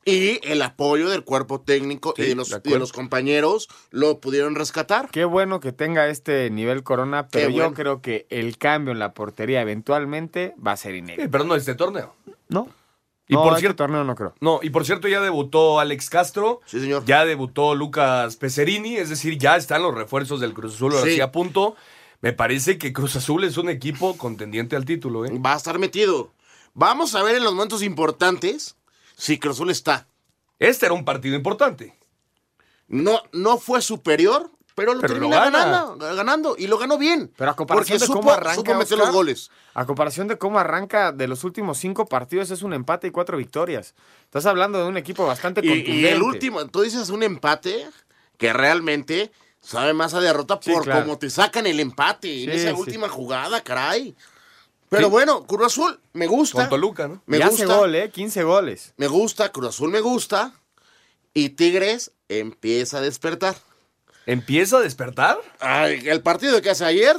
[0.04, 3.68] Y el apoyo del cuerpo técnico sí, y, de los, de y, de los, compañeros
[3.90, 5.08] lo pudieron rescatar.
[5.10, 7.74] Qué bueno que tenga este nivel Corona, pero Qué yo bueno.
[7.74, 11.22] creo que el cambio en la portería eventualmente va a ser inédito.
[11.22, 12.14] Sí, pero no este torneo.
[12.48, 12.68] No.
[13.26, 14.34] Y no, por este cierto, torneo no creo.
[14.40, 16.60] No, y por cierto ya debutó Alex Castro.
[16.66, 17.04] Sí, señor.
[17.06, 21.20] Ya debutó Lucas Pecerini, es decir, ya están los refuerzos del Cruz Azul ahora sí
[21.20, 21.74] a punto.
[22.20, 25.38] Me parece que Cruz Azul es un equipo contendiente al título, ¿eh?
[25.38, 26.32] Va a estar metido.
[26.74, 28.76] Vamos a ver en los momentos importantes
[29.24, 30.06] si Cruz Azul está.
[30.58, 31.94] Este era un partido importante.
[32.88, 35.58] No, no fue superior, pero lo Pero lo terminó gana.
[35.64, 37.32] ganando, ganando y lo ganó bien.
[37.36, 39.50] Pero a comparación de supo, cómo arranca, supo meter Oscar, los goles.
[39.72, 43.38] A comparación de cómo arranca de los últimos cinco partidos, es un empate y cuatro
[43.38, 43.94] victorias.
[44.24, 46.00] Estás hablando de un equipo bastante Y, contundente.
[46.00, 47.86] y el último, tú dices un empate
[48.36, 49.32] que realmente
[49.62, 51.02] sabe más a derrota Sí, por claro.
[51.06, 52.80] cómo te sacan el empate en Sí, esa sí.
[52.80, 54.14] última jugada, caray.
[54.96, 55.10] Pero Sí.
[55.10, 56.60] bueno, Cruz Azul me gusta.
[56.62, 57.22] Con Toluca, ¿no?
[57.26, 57.76] Me y hace gusta.
[57.78, 58.10] gol, ¿eh?
[58.10, 58.92] 15 goles.
[58.96, 60.52] Me gusta, Cruz Azul me gusta.
[61.32, 63.56] Y Tigres empieza a despertar.
[64.26, 65.38] ¿Empieza a despertar?
[65.60, 67.16] Ay, el partido que hace ayer,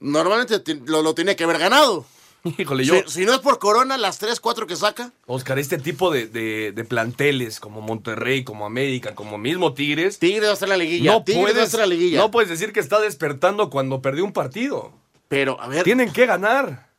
[0.00, 2.04] normalmente lo, lo tiene que haber ganado.
[2.58, 5.12] Híjole, yo, Si, si no es por Corona, las 3, 4 que saca.
[5.26, 10.46] Oscar, este tipo de, de- de planteles como Monterrey, como América, como mismo Tigres, Tigres
[10.46, 11.12] va a estar la liguilla.
[11.12, 12.18] no Tigres va a estar en la liguilla.
[12.18, 14.92] no puedes decir que está despertando cuando perdió un partido.
[15.28, 16.91] Pero, a ver, Tienen que ganar.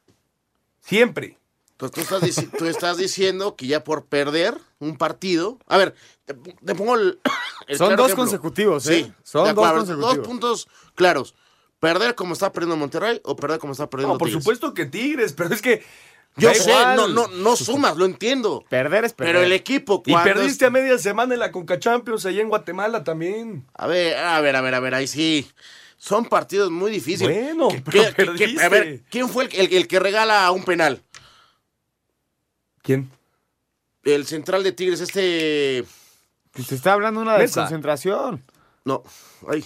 [0.86, 1.38] Siempre.
[1.78, 2.22] pues tú estás,
[2.58, 5.58] tú estás diciendo que ya por perder un partido.
[5.68, 7.20] A ver, te, te pongo el.
[7.68, 8.24] el Son claro dos ejemplo.
[8.26, 9.14] consecutivos, Sí, ¿eh?
[9.24, 10.16] Son de dos consecutivos.
[10.18, 11.36] Dos puntos claros.
[11.80, 14.44] Perder como está perdiendo Monterrey o perder como está perdiendo No, por Tigres.
[14.44, 15.84] supuesto que Tigres, pero es que.
[16.36, 18.64] Yo sé, no, no, no sumas, lo entiendo.
[18.68, 19.36] Perder es perder.
[19.36, 22.50] Pero el equipo Y cuando perdiste a media semana en la Conca Champions allá en
[22.50, 23.68] Guatemala también.
[23.76, 25.48] A ver, a ver, a ver, a ver, ahí sí.
[26.04, 27.46] Son partidos muy difíciles.
[27.56, 28.64] Bueno, ¿Qué- pero qué- qué- perdiste.
[28.66, 31.02] a ver, ¿quién fue el, el- el que regala un penal?
[32.82, 33.10] ¿Quién?
[34.04, 35.86] El central de Tigres, este.
[36.52, 37.62] Te está hablando una Mesa.
[37.62, 38.44] desconcentración.
[38.84, 39.02] No,
[39.48, 39.64] ay.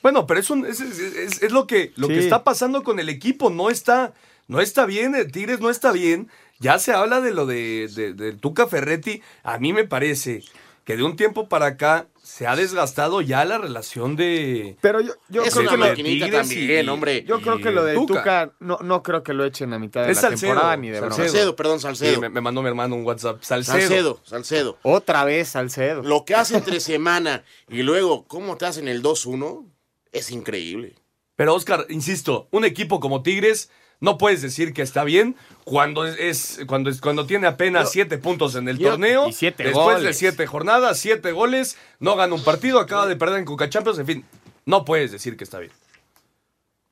[0.00, 2.14] Bueno, pero es, un- es, es- es- es lo, que, lo Sí.
[2.14, 3.50] que está pasando con el equipo.
[3.50, 4.14] No está,
[4.46, 6.30] no está bien, Tigres no está bien.
[6.60, 9.20] Ya se habla de lo de, de, de Tuca Ferretti.
[9.42, 10.44] A mí me parece
[10.84, 14.76] que de un tiempo para acá se ha desgastado ya la relación de.
[14.80, 17.24] Pero yo, yo Es creo una que lo, maquinita también, hombre.
[17.24, 18.06] yo creo que lo de Tuca.
[18.06, 20.50] Tuca, no, no creo que lo echen a mitad de Es la Salcedo.
[20.52, 21.16] temporada ni de broma.
[21.16, 22.14] Salcedo, perdón, Salcedo.
[22.14, 23.42] Sí, me, me mandó mi hermano un WhatsApp.
[23.42, 23.78] Salcedo.
[23.80, 24.78] Salcedo, Salcedo.
[24.82, 26.02] Otra vez Salcedo.
[26.02, 29.66] Lo que hace entre semana y luego cómo te hacen el 2-1
[30.12, 30.94] es increíble.
[31.34, 33.68] Pero Oscar, insisto, un equipo como Tigres
[34.02, 38.54] no puedes decir que está bien cuando es, cuando es, cuando tiene apenas siete puntos
[38.56, 39.28] en el yo- torneo.
[39.28, 40.18] y siete después de goles.
[40.18, 44.06] siete jornadas, siete goles, no gana un partido, acaba de perder en Coca Champions, en
[44.06, 44.24] fin,
[44.66, 45.72] no puedes decir que está bien.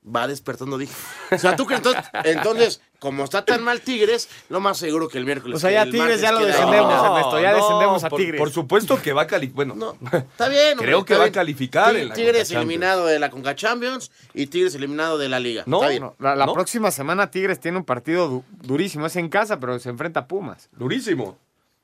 [0.03, 0.95] Va despertando, dije.
[1.31, 5.19] O sea, tú que entonces, entonces, como está tan mal Tigres, lo más seguro que
[5.19, 5.57] el miércoles.
[5.57, 8.39] O sea, ya Tigres ya lo descendemos, No, Ernesto, ya no, descendemos a por- Tigres.
[8.39, 9.57] Por supuesto que va a calificar.
[9.57, 10.73] Bueno, No, está bien.
[10.73, 14.47] hombre, Creo que va a calificar en la Tigres eliminado de la Conca Champions y
[14.47, 15.65] Tigres eliminado de la Liga.
[15.67, 16.03] No, está bien.
[16.03, 16.55] No, la la ¿No?
[16.55, 19.05] próxima semana Tigres tiene un partido du- durísimo.
[19.05, 20.71] Es en casa, pero se enfrenta a Pumas.
[20.73, 21.37] durísimo.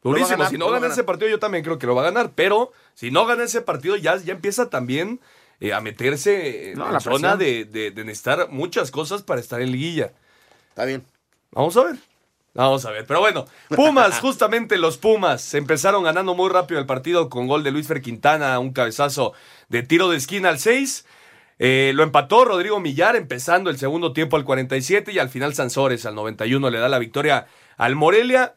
[0.02, 0.38] Durísimo.
[0.38, 2.30] ganar, si no gana ese partido, yo también creo que lo va a ganar.
[2.34, 5.20] Pero si no gana ese partido, ya, ya empieza también
[5.60, 9.40] eh, a meterse en No, en la zona de, de, de necesitar muchas cosas para
[9.40, 10.12] estar en liguilla.
[10.70, 11.04] Está bien.
[11.52, 11.96] Vamos a ver.
[12.56, 13.04] Vamos a ver.
[13.06, 17.70] Pero bueno, Pumas, justamente los Pumas, empezaron ganando muy rápido el partido con gol de
[17.70, 19.34] Luis Fer Quintana, un cabezazo
[19.68, 21.04] de tiro de esquina al 6.
[21.58, 26.04] Eh, lo empató Rodrigo Millar empezando el segundo tiempo al 47 y al final Sansores
[26.04, 28.56] al 91 le da la victoria al Morelia.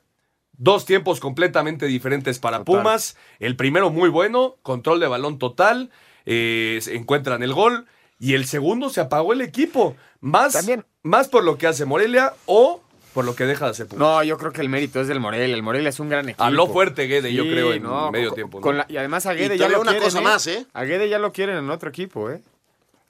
[0.54, 2.82] Dos tiempos completamente diferentes para Total.
[2.82, 3.18] Pumas.
[3.40, 5.90] El primero muy bueno, control de balón total,
[6.32, 7.86] eh, se encuentran el gol.
[8.20, 9.96] Y el segundo se apagó el equipo.
[10.22, 10.86] Más, También.
[11.04, 12.82] más por lo que hace Morelia o
[13.13, 14.00] por lo que deja de hacer Pumas.
[14.00, 15.56] No, yo creo que el mérito es del Morelia.
[15.56, 16.44] El Morelia es un gran equipo.
[16.44, 18.58] Habló fuerte Guede, yo creo, en no, medio con- tiempo.
[18.60, 18.62] ¿no?
[18.62, 20.04] con la- y además a Y Guede ya lo una quieren.
[20.10, 20.65] cosa más, ¿eh?
[20.74, 22.42] A Guede ya lo quieren en otro equipo, ¿eh?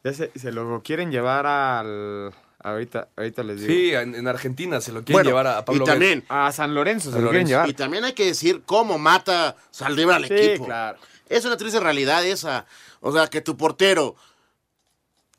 [0.04, 2.32] Ya se, se lo quieren llevar al.
[2.62, 3.74] Ahorita, ahorita les digo.
[3.74, 6.52] Sí, en, en Argentina se lo quieren Bueno, llevar a, a Pablo y también, A
[6.52, 7.52] San Lorenzo se San lo quieren Lorenzo.
[7.52, 7.70] llevar.
[7.70, 10.66] y también hay que decir cómo mata Saldívar al Sí, equipo.
[10.66, 11.00] claro.
[11.30, 12.66] Es una triste realidad esa.
[13.00, 14.16] O sea, que tu portero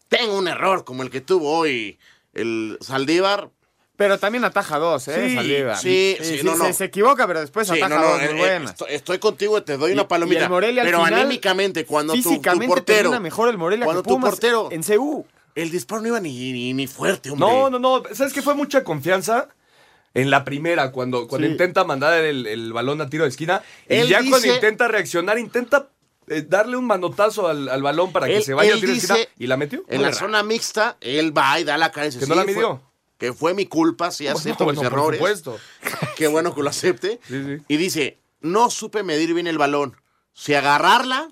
[0.09, 1.99] tenga un error como el que tuvo hoy
[2.33, 3.51] el Saldívar.
[3.97, 5.29] Pero también ataja dos, ¿eh?
[5.29, 5.77] Sí, Saldívar.
[5.77, 6.65] sí, sí, no, no.
[6.65, 8.71] Se, se equivoca, pero después Sí, ataja no, dos muy eh, buenas.
[8.71, 10.45] estoy, estoy contigo, te doy una y palomita.
[10.45, 13.21] el Morelia pero final, anímicamente, cuando tu- tu, Físicamente portero.
[13.21, 14.69] mejor el Morelia cuando que tu portero.
[14.73, 15.27] en CU.
[15.55, 17.47] El disparo no iba ni, ni, ni fuerte, hombre.
[17.47, 18.03] No, no, no.
[18.15, 19.49] ¿Sabes qué fue mucha confianza?
[20.15, 21.53] En la primera, cuando, cuando Sí.
[21.53, 23.63] intenta mandar el, el balón a tiro de esquina.
[23.89, 25.89] Y ya cuando intenta reaccionar, intenta
[26.27, 29.19] eh, darle un manotazo al, al balón para que se vaya a tiro de esquina.
[29.39, 29.85] Y la metió.
[29.89, 32.49] En la zona mixta, él va y da la cara y Que no la "Sí,
[32.49, 32.83] fue- midió".
[33.19, 35.19] que fue mi culpa, si Bueno, acepto mis bueno, por errores.
[35.19, 35.59] supuesto.
[36.17, 37.21] Qué bueno que lo acepte.
[37.29, 37.59] Sí.
[37.69, 39.95] Y dice, no supe medir bien el balón.
[40.33, 41.29] Si agarrarla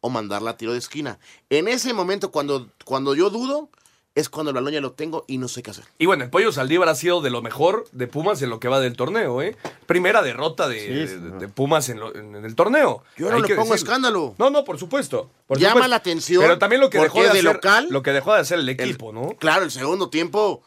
[0.00, 1.18] o mandarla a tiro de esquina.
[1.48, 3.70] En ese momento, cuando, cuando yo dudo,
[4.14, 5.84] es cuando el balón ya lo tengo y no sé qué hacer.
[5.98, 8.68] Y bueno, el Pollo Saldívar ha sido de lo mejor de Pumas en lo que
[8.68, 9.56] va del torneo, ¿eh?
[9.86, 11.14] Primera derrota de, Sí, de- sí.
[11.40, 13.02] de Pumas en, lo- en- el torneo.
[13.16, 13.90] Yo no Hay le que pongo decirlo.
[13.92, 14.34] escándalo.
[14.38, 15.30] No, no, por supuesto.
[15.46, 15.88] por Llama supuesto.
[15.88, 18.40] la atención Pero también lo que dejó de, de hacer, local- lo que dejó de
[18.40, 19.30] hacer el equipo, ¿no?
[19.38, 20.62] Claro, el segundo tiempo,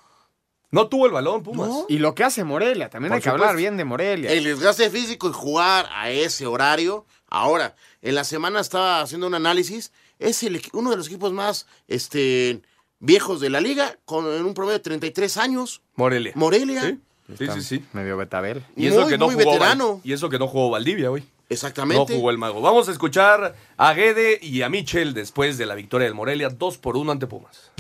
[0.72, 1.70] No tuvo el balón, Pumas.
[1.88, 4.32] Y lo que hace Morelia, también Por hay que hablar bien de Morelia.
[4.32, 7.06] el desgaste físico y jugar a ese horario.
[7.30, 9.94] Ahora, en la semana estaba haciendo un análisis.
[10.20, 12.62] Es el uno de los equipos más este,
[13.00, 15.82] viejos de la liga, con en un promedio de 33 años.
[15.96, 16.32] Morelia.
[16.36, 16.82] Morelia.
[16.82, 17.00] Sí,
[17.38, 17.62] sí, sí.
[17.62, 17.86] sí.
[17.94, 18.64] Medio betabel.
[18.76, 20.02] Y eso Muy, que no muy jugó Val- veterano.
[20.04, 21.22] y eso que no jugó Valdivia hoy.
[21.22, 22.16] No Exactamente.
[22.16, 22.60] jugó el mago.
[22.62, 26.78] Vamos a escuchar a Guede y a Michel después de la victoria del Morelia, 2
[26.80, 27.72] por 1 ante Pumas.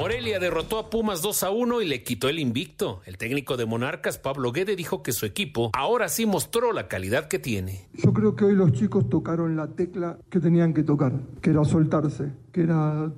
[0.00, 3.02] Morelia derrotó a Pumas 2 a 1 y le quitó el invicto.
[3.04, 7.28] El técnico de Monarcas, Pablo Guede, dijo que su equipo ahora sí mostró la calidad
[7.28, 7.86] que tiene.
[7.92, 11.66] Yo creo que hoy los chicos tocaron la tecla que tenían que tocar, que era
[11.66, 13.12] soltarse, que era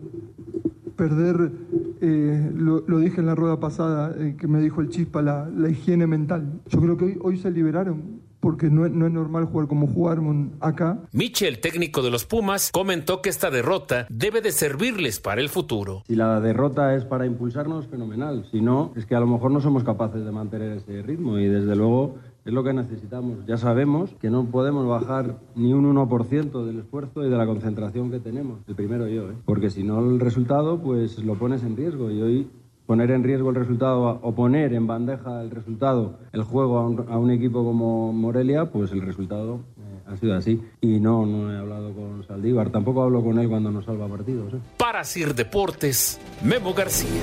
[0.96, 1.52] perder,
[2.00, 5.68] eh, lo, dije en la rueda pasada, eh, que me dijo el chispa, la, la
[5.68, 6.62] higiene mental.
[6.66, 9.86] Yo creo que hoy, hoy se liberaron, porque no, es- no es normal jugar como
[9.86, 10.98] jugaron acá.
[11.12, 16.02] Michel, técnico de los Pumas, comentó que esta derrota debe de servirles para el futuro.
[16.08, 18.44] Si la derrota es para impulsarnos, fenomenal.
[18.50, 21.46] Si no, es que a lo mejor no somos capaces de mantener ese ritmo y
[21.46, 23.46] desde luego es lo que necesitamos.
[23.46, 28.10] Ya sabemos que no podemos bajar ni un 1% del esfuerzo y de la concentración
[28.10, 28.58] que tenemos.
[28.66, 29.34] El primero yo, ¿eh?
[29.44, 32.50] porque si no el resultado pues lo pones en riesgo y hoy
[32.92, 37.06] poner en riesgo el resultado o poner en bandeja el resultado, el juego a un,
[37.10, 40.60] a un equipo como Morelia, pues el resultado eh, ha sido así.
[40.82, 44.52] Y no, no he hablado con Saldívar, tampoco hablo con él cuando nos salva partidos.
[44.52, 44.58] ¿eh?
[44.76, 47.22] Para Sir Deportes, Memo García.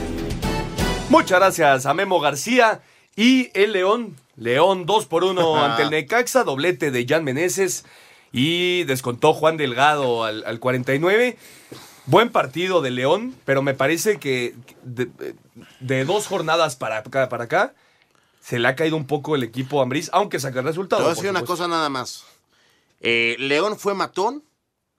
[1.12, 2.82] Muchas gracias a Memo García
[3.16, 4.16] y el León.
[4.38, 7.86] León 2 por 1 ante el Necaxa, doblete de Jan Meneses
[8.32, 11.38] y descontó Juan Delgado al, al 49.
[12.10, 15.10] Buen partido de León, pero me parece que de,
[15.80, 17.74] de dos jornadas para acá, para acá
[18.42, 21.02] se le ha caído un poco el equipo Ambriz, aunque saca el resultado.
[21.02, 22.24] Te voy a decir una cosa nada más.
[23.00, 24.44] Eh, León fue matón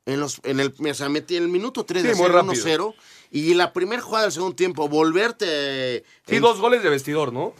[0.06, 2.34] en, los, en el, o sea, metí en el minuto 3 Sí, de muy hacer
[2.36, 2.92] rápido.
[2.92, 2.94] 1-0
[3.32, 6.04] y la primera jugada del segundo tiempo, volverte...
[6.26, 7.54] Sí, en- dos goles de vestidor, ¿no?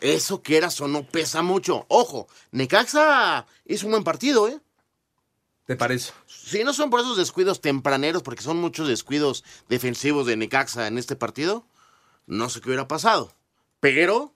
[0.00, 1.84] Eso quieras o no pesa mucho.
[1.88, 4.58] Ojo, Necaxa hizo un buen partido, ¿eh?
[5.66, 6.12] ¿Te parece?
[6.26, 10.96] Si no son por esos descuidos tempraneros, porque son muchos descuidos defensivos de Necaxa en
[10.96, 11.64] este partido,
[12.26, 13.32] no sé qué hubiera pasado.
[13.80, 14.32] Pero,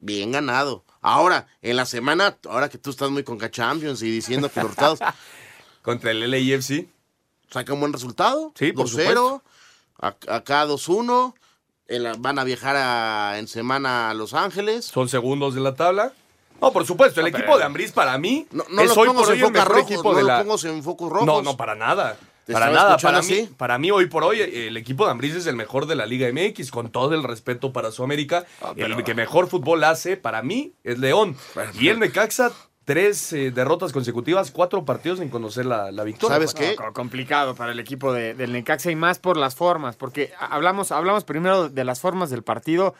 [0.00, 0.84] bien ganado.
[1.00, 4.70] Ahora, en la semana, ahora que tú estás muy con Champions y diciendo que los
[4.76, 4.98] resultados...
[5.82, 6.88] Contra el LAFC.
[7.50, 8.52] Saca un buen resultado.
[8.56, 9.42] Sí, por 2-0.
[9.98, 11.34] ac- Acá 2-1.
[11.86, 14.86] en la- Van a viajar a- en semana a Los Ángeles.
[14.86, 16.12] Son segundos de la tabla.
[16.60, 19.16] No, por supuesto, el equipo de Ambriz para mí No, no es lo hoy por
[19.16, 20.40] en hoy el mejor rojos, equipo no de la...
[20.76, 21.26] en focos rojos.
[21.26, 22.16] No, no, para nada.
[22.50, 25.56] Para nada, para mí, para mí hoy por hoy el equipo de Ambriz es el
[25.56, 28.44] mejor de la Liga MX, con todo el respeto para su América.
[28.74, 31.36] pero- El que mejor fútbol hace, para mí, es León.
[31.80, 32.52] Y el Necaxa,
[32.84, 36.34] tres eh, derrotas consecutivas, cuatro partidos sin conocer la, la victoria.
[36.36, 36.76] ¿Sabes qué?
[36.78, 40.92] No, complicado para el equipo de- del Necaxa y más por las formas, porque hablamos,
[40.92, 42.94] hablamos primero de las formas del partido.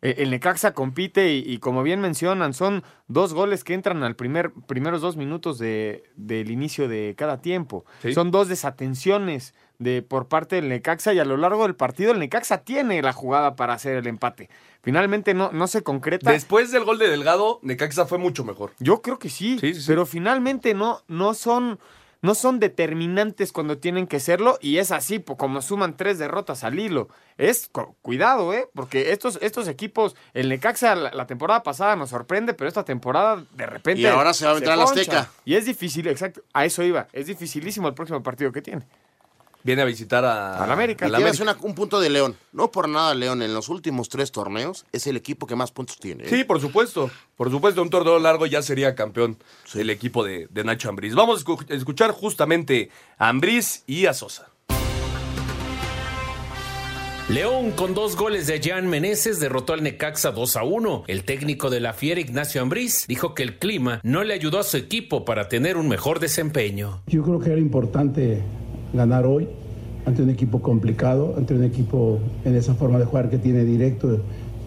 [0.00, 4.14] Eh, El Necaxa compite y, y como bien mencionan, son dos goles que entran al
[4.14, 7.84] primer primeros dos minutos de, del inicio de cada tiempo.
[8.02, 8.12] Sí.
[8.14, 12.18] Son dos desatenciones de por parte del Necaxa y a lo largo del partido el
[12.18, 14.50] Necaxa tiene la jugada para hacer el empate.
[14.82, 16.32] Finalmente no, no se concreta.
[16.32, 18.72] Después del gol de Delgado, Necaxa fue mucho mejor.
[18.78, 21.78] Yo creo que sí, pero finalmente no, no son,
[22.20, 26.78] no son determinantes cuando tienen que serlo y es así, como suman tres derrotas al
[26.78, 27.08] hilo.
[27.36, 28.68] Es cu- cuidado, ¿eh?
[28.74, 33.44] Porque estos, estos equipos, el Necaxa la, la temporada pasada nos sorprende, pero esta temporada
[33.52, 34.00] de repente.
[34.02, 35.00] Y ahora se va a aventar al poncha.
[35.00, 35.30] Azteca.
[35.44, 37.06] Y es difícil, exacto, a eso iba.
[37.12, 38.82] Es dificilísimo el próximo partido que tiene.
[39.64, 41.04] Viene a visitar a, América.
[41.04, 41.30] al Y te voy a América.
[41.30, 42.36] hacer una- un punto de León.
[42.52, 45.98] No por nada León en los últimos tres torneos es el equipo que más puntos
[45.98, 46.24] tiene.
[46.24, 46.28] ¿eh?
[46.30, 47.10] Sí, por supuesto.
[47.36, 49.36] Por supuesto, un torneo largo ya sería campeón
[49.74, 51.14] el equipo de, de Nacho Ambriz.
[51.14, 54.48] Vamos a escu- escuchar justamente a Ambriz y a Sosa.
[57.28, 61.04] León con dos goles de Jan Meneses derrotó al Necaxa 2 a 1.
[61.08, 64.62] El técnico de la Fiera Ignacio Ambriz dijo que el clima no le ayudó a
[64.62, 67.02] su equipo para tener un mejor desempeño.
[67.06, 68.42] Yo creo que era importante
[68.92, 69.48] ganar hoy
[70.06, 74.20] ante un equipo complicado, ante un equipo en esa forma de jugar que tiene directo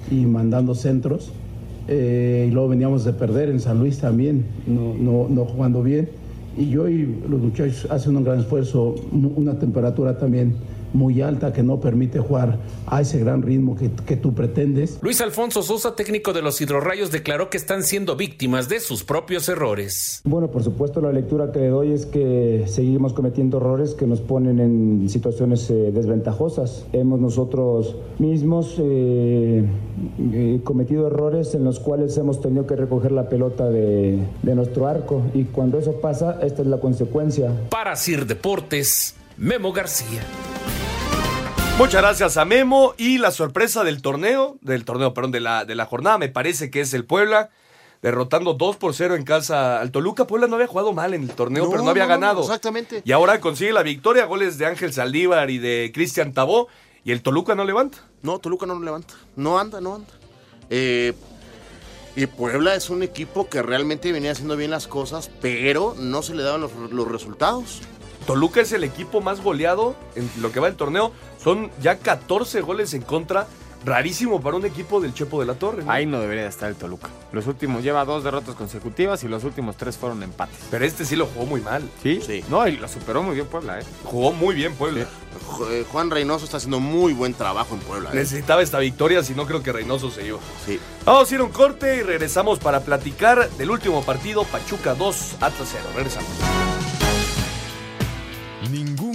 [0.09, 1.31] y mandando centros.
[1.87, 6.09] Eh, y luego veníamos de perder en San Luis también, no, no, no jugando bien.
[6.57, 10.55] Y hoy los muchachos hacen un gran esfuerzo, una temperatura también
[10.93, 14.99] muy alta que no permite jugar a ese gran ritmo que, que tú pretendes.
[15.01, 19.47] Luis Alfonso Sosa, técnico de los Hidrorrayos, declaró que están siendo víctimas de sus propios
[19.49, 20.21] errores.
[20.23, 24.21] Bueno, por supuesto la lectura que le doy es que seguimos cometiendo errores que nos
[24.21, 26.85] ponen en situaciones eh, desventajosas.
[26.93, 29.65] Hemos nosotros mismos eh,
[30.33, 34.87] eh, cometido errores en los cuales hemos tenido que recoger la pelota de, de nuestro
[34.87, 37.51] arco y cuando eso pasa, esta es la consecuencia.
[37.69, 40.21] Para Sir Deportes, Memo García.
[41.77, 45.73] Muchas gracias a Memo y la sorpresa del torneo, del torneo, perdón, de la, de
[45.73, 47.49] la jornada, me parece que es el Puebla,
[48.01, 50.27] derrotando 2 por 0 en casa al Toluca.
[50.27, 52.41] Puebla no había jugado mal en el torneo, pero no había ganado.
[52.41, 53.01] Exactamente.
[53.03, 56.67] Y ahora consigue la victoria, goles de Ángel Saldívar y de Cristian Tabó,
[57.03, 57.97] y el Toluca no levanta.
[58.21, 59.15] No, Toluca no levanta.
[59.35, 60.13] No anda, no anda.
[60.69, 61.13] Eh,
[62.15, 66.35] y Puebla es un equipo que realmente venía haciendo bien las cosas, pero no se
[66.35, 67.81] le daban los, los resultados.
[68.27, 71.11] Toluca es el equipo más goleado en lo que va del torneo.
[71.43, 73.47] Son ya 14 goles en contra.
[73.83, 75.83] Rarísimo para un equipo del Chepo de la Torre.
[75.83, 75.91] ¿no?
[75.91, 77.09] Ahí no debería estar el Toluca.
[77.31, 80.59] Los últimos, lleva dos derrotas consecutivas y los últimos tres fueron empates.
[80.69, 81.81] Pero este sí lo jugó muy mal.
[82.03, 82.21] ¿Sí?
[82.47, 83.83] No, y lo superó muy bien Puebla, ¿eh?
[84.03, 85.07] Jugó muy bien Puebla.
[85.71, 88.11] Eh, Juan Reynoso está haciendo muy buen trabajo en Puebla.
[88.11, 88.17] ¿eh?
[88.17, 90.37] Necesitaba esta victoria, si no creo que Reynoso se iba.
[90.63, 90.79] Sí.
[91.03, 95.37] Vamos a ir a un corte y regresamos para platicar del último partido, Pachuca 2,
[95.41, 95.83] Atlas 0.
[95.95, 96.29] Regresamos.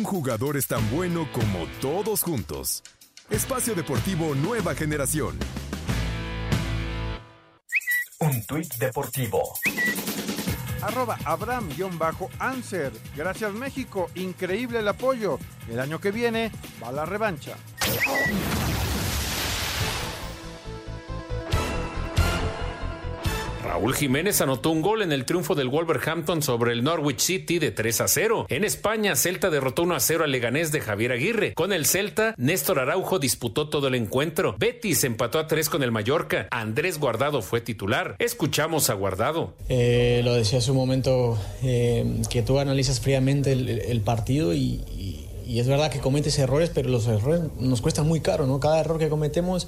[0.07, 2.84] Jugador es tan bueno como todos juntos.
[3.28, 5.36] Espacio Deportivo Nueva Generación.
[8.20, 9.42] Un tuit deportivo.
[10.80, 12.92] Arroba Abraham-Anser.
[13.16, 14.09] Gracias México.
[14.14, 15.40] Increíble el apoyo.
[15.68, 17.57] El año que viene va la revancha.
[23.67, 27.73] Raúl Jiménez anotó un gol en el triunfo del Wolverhampton sobre el Norwich City de
[27.73, 28.47] 3 a 0.
[28.49, 31.53] En España, Celta derrotó 1 a 0 al Leganés de Javier Aguirre.
[31.55, 34.55] Con el Celta, Néstor Araujo disputó todo el encuentro.
[34.57, 36.47] Betis empató a 3 con el Mallorca.
[36.53, 38.14] Andrés Guardado fue titular.
[38.21, 39.55] Escuchamos a Guardado.
[39.69, 45.67] Eh, lo decía hace un momento, eh, que tú analizas fríamente el, partido y es
[45.67, 48.61] verdad que cometes errores, pero los errores nos cuestan muy caro, ¿no?
[48.61, 49.67] Cada error que cometemos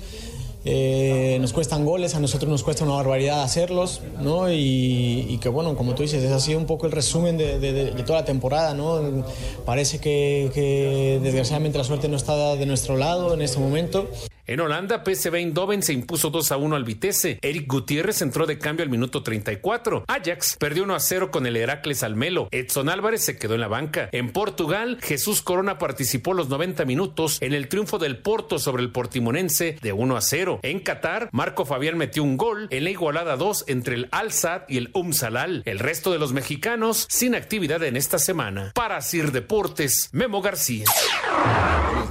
[0.64, 4.50] eh, nos cuestan goles, a nosotros nos cuesta una barbaridad hacerlos, ¿no?
[4.52, 7.58] Y, y que bueno, como tú dices, ese ha sido un poco el resumen de,
[7.58, 9.00] de- de toda la temporada, ¿no?
[9.64, 14.08] Parece que, que desgraciadamente la suerte no está de nuestro lado en este momento.
[14.48, 17.38] En Holanda, PSV Eindhoven se impuso 2 a 1 al Vitesse.
[17.42, 20.04] Eric Gutiérrez entró de cambio al minuto 34.
[20.08, 22.48] Ajax perdió 1 a 0 con el Heracles Almelo.
[22.50, 24.08] Edson Álvarez se quedó en la banca.
[24.10, 28.90] En Portugal, Jesús Corona participó los 90 minutos en el triunfo del Porto sobre el
[28.90, 30.60] Portimonense de 1 a 0.
[30.62, 34.62] En Qatar, Marco Fabián metió un gol en la igualada 2 entre el Al Sadd
[34.66, 35.60] y el Um Salal.
[35.66, 38.72] El resto de los mexicanos sin actividad en esta semana.
[38.74, 40.86] Para Sir Deportes, Memo García.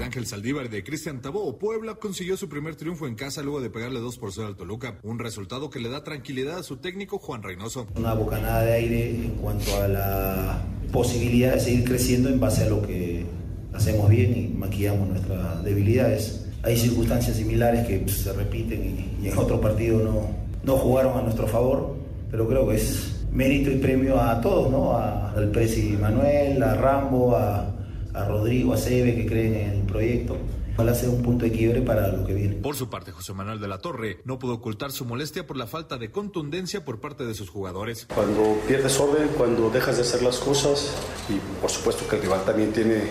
[0.08, 3.70] Ángel Saldívar y de Cristian Tabó, Puebla consiguió su primer triunfo en casa luego de
[3.70, 7.20] pegarle 2 por 0 al Toluca, un resultado que le da tranquilidad a su técnico
[7.20, 7.88] Juan Reynoso.
[7.96, 12.70] una bocanada de aire en cuanto a la posibilidad de seguir creciendo en base a
[12.70, 13.26] lo que
[13.74, 16.46] hacemos bien y maquillamos nuestras debilidades.
[16.64, 20.30] Hay circunstancias similares que pues, se repiten y en otro partido no,
[20.64, 21.96] no jugaron a nuestro favor,
[22.32, 24.94] pero creo que es mérito y premio a todos, ¿no?
[24.94, 27.74] A- al Presi Manuel, a Rambo, a,
[28.18, 30.38] a Rodrigo, a Sebe que creen en el proyecto.
[30.78, 32.56] Ojalá sea un punto de quiebre para lo que viene.
[32.58, 35.66] Por su parte, José Manuel de la Torre no pudo ocultar su molestia por la
[35.66, 38.08] falta de contundencia por parte de sus jugadores.
[38.14, 40.94] Cuando pierdes orden, cuando dejas de hacer las cosas
[41.30, 43.06] y por supuesto que el rival también tiene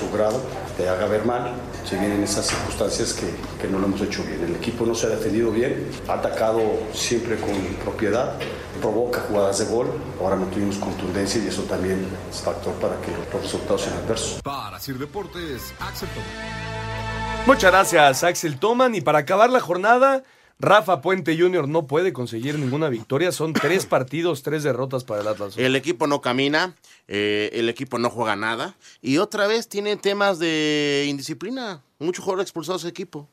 [0.00, 0.40] su grado,
[0.76, 1.52] te haga ver mal,
[1.84, 3.28] si vienen esas circunstancias que,
[3.60, 4.42] que no lo hemos hecho bien.
[4.42, 6.60] El equipo no se ha defendido bien, ha atacado
[6.92, 7.54] siempre con
[7.84, 8.36] propiedad,
[8.82, 9.86] provoca jugadas de gol,
[10.20, 14.42] ahora no tuvimos contundencia y eso también es factor para que los resultados sean adversos.
[14.42, 17.46] Para Sir Deportes, Axel Tomás.
[17.46, 18.94] Muchas gracias, Axel Toman.
[18.94, 20.22] Y para acabar la jornada,
[20.58, 21.66] Rafa Puente Jr.
[21.66, 23.32] no puede conseguir ninguna victoria.
[23.32, 25.56] Son tres partidos, tres derrotas para el Atlas.
[25.56, 26.76] El equipo no camina,
[27.08, 28.76] eh, el equipo no juega nada.
[29.00, 31.82] Y otra vez tiene temas de indisciplina.
[31.98, 33.28] Muchos jugadores expulsados de equipo.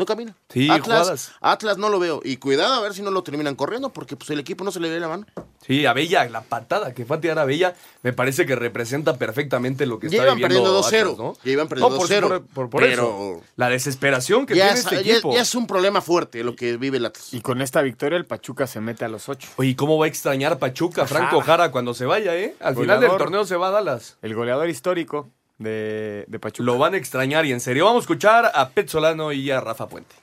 [0.00, 0.34] No camina.
[0.48, 1.32] Sí, Atlas, jugadas.
[1.42, 2.22] Atlas no lo veo.
[2.24, 4.80] Y cuidado a ver si no lo terminan corriendo, porque pues el equipo no se
[4.80, 5.26] le ve la mano.
[5.66, 9.84] Sí, Abella, la patada que fue a tirar a Abella, me parece que representa perfectamente
[9.84, 11.36] lo que Ya está iban viviendo perdiendo Atlas, 2-0, ¿no?
[11.44, 13.42] ya iban perdiendo No, por, 2-0, por- por- por pero- eso.
[13.56, 15.34] La desesperación que Ya tiene es, este ya- equipo.
[15.34, 17.34] ya es un problema fuerte lo que vive el Atlas.
[17.34, 19.50] Y con esta victoria el Pachuca se mete a los ocho.
[19.56, 21.14] Oye, ¿cómo va a extrañar Pachuca, Ajá.
[21.14, 22.56] Franco Jara, cuando se vaya, eh?
[22.60, 24.16] Al final del torneo se va a Dallas.
[24.22, 25.28] El goleador histórico
[25.60, 26.64] de, de Pachuca.
[26.64, 27.84] Lo van a extrañar y en serio.
[27.84, 30.16] Vamos a escuchar a Pet Solano y a Rafa Puente.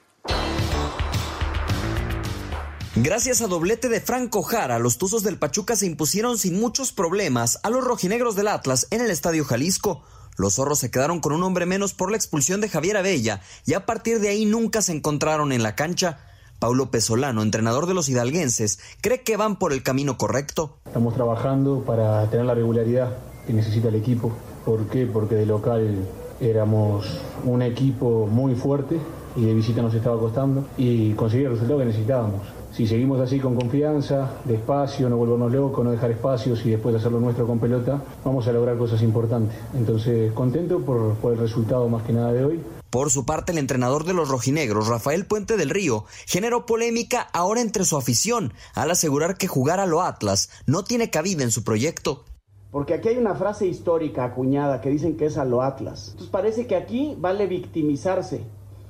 [2.96, 7.60] Gracias a doblete de Franco Jara, los Tuzos del Pachuca se impusieron sin muchos problemas
[7.62, 10.04] a los rojinegros del Atlas en el Estadio Jalisco.
[10.36, 13.76] Los zorros se quedaron con un hombre menos por la expulsión de Javier Abella y
[13.76, 16.20] a partir de ahí nunca se encontraron en la cancha.
[16.58, 20.80] Paulo Pesolano, entrenador de los hidalguenses, cree que van por el camino correcto.
[20.88, 23.16] Estamos trabajando para tener la regularidad
[23.46, 24.36] que necesita el equipo.
[24.68, 25.06] ¿Por qué?
[25.06, 25.96] Porque de local
[26.42, 29.00] éramos un equipo muy fuerte
[29.38, 32.42] y de visita nos estaba costando y conseguir el resultado que necesitábamos.
[32.74, 37.14] Si seguimos así con confianza, despacio, no volvernos locos, no dejar espacios y después hacer
[37.14, 39.58] lo nuestro con pelota, vamos a lograr cosas importantes.
[39.74, 42.60] Entonces, contento por, por el resultado más que nada de hoy.
[42.90, 47.62] Por su parte, el entrenador de los rojinegros, Rafael Puente del Río, generó polémica ahora
[47.62, 51.64] entre su afición al asegurar que jugar a lo Atlas no tiene cabida en su
[51.64, 52.26] proyecto.
[52.72, 56.10] Porque aquí hay una frase histórica acuñada que dicen que es a lo Atlas.
[56.10, 58.46] Entonces parece que aquí vale victimizarse.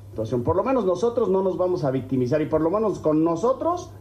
[0.10, 3.24] Entonces, por lo menos nosotros no nos vamos a victimizar y por lo menos con
[3.24, 3.92] nosotros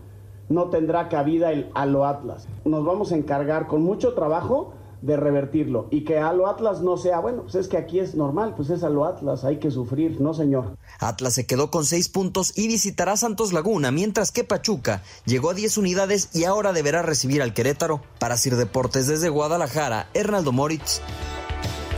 [0.49, 2.49] no tendrá cabida el a lo Atlas.
[2.65, 4.73] Nos vamos a encargar con mucho trabajo
[5.03, 8.15] de revertirlo y que a lo Atlas no sea, bueno, pues es que aquí es
[8.15, 10.77] normal, pues es a lo Atlas, hay que sufrir, no señor.
[10.99, 15.55] Atlas se quedó con seis puntos y visitará Santos Laguna, mientras que Pachuca llegó a
[15.55, 18.01] 10 unidades y ahora deberá recibir al Querétaro.
[18.19, 21.01] Para Sir Deportes desde Guadalajara, Hernaldo Moritz.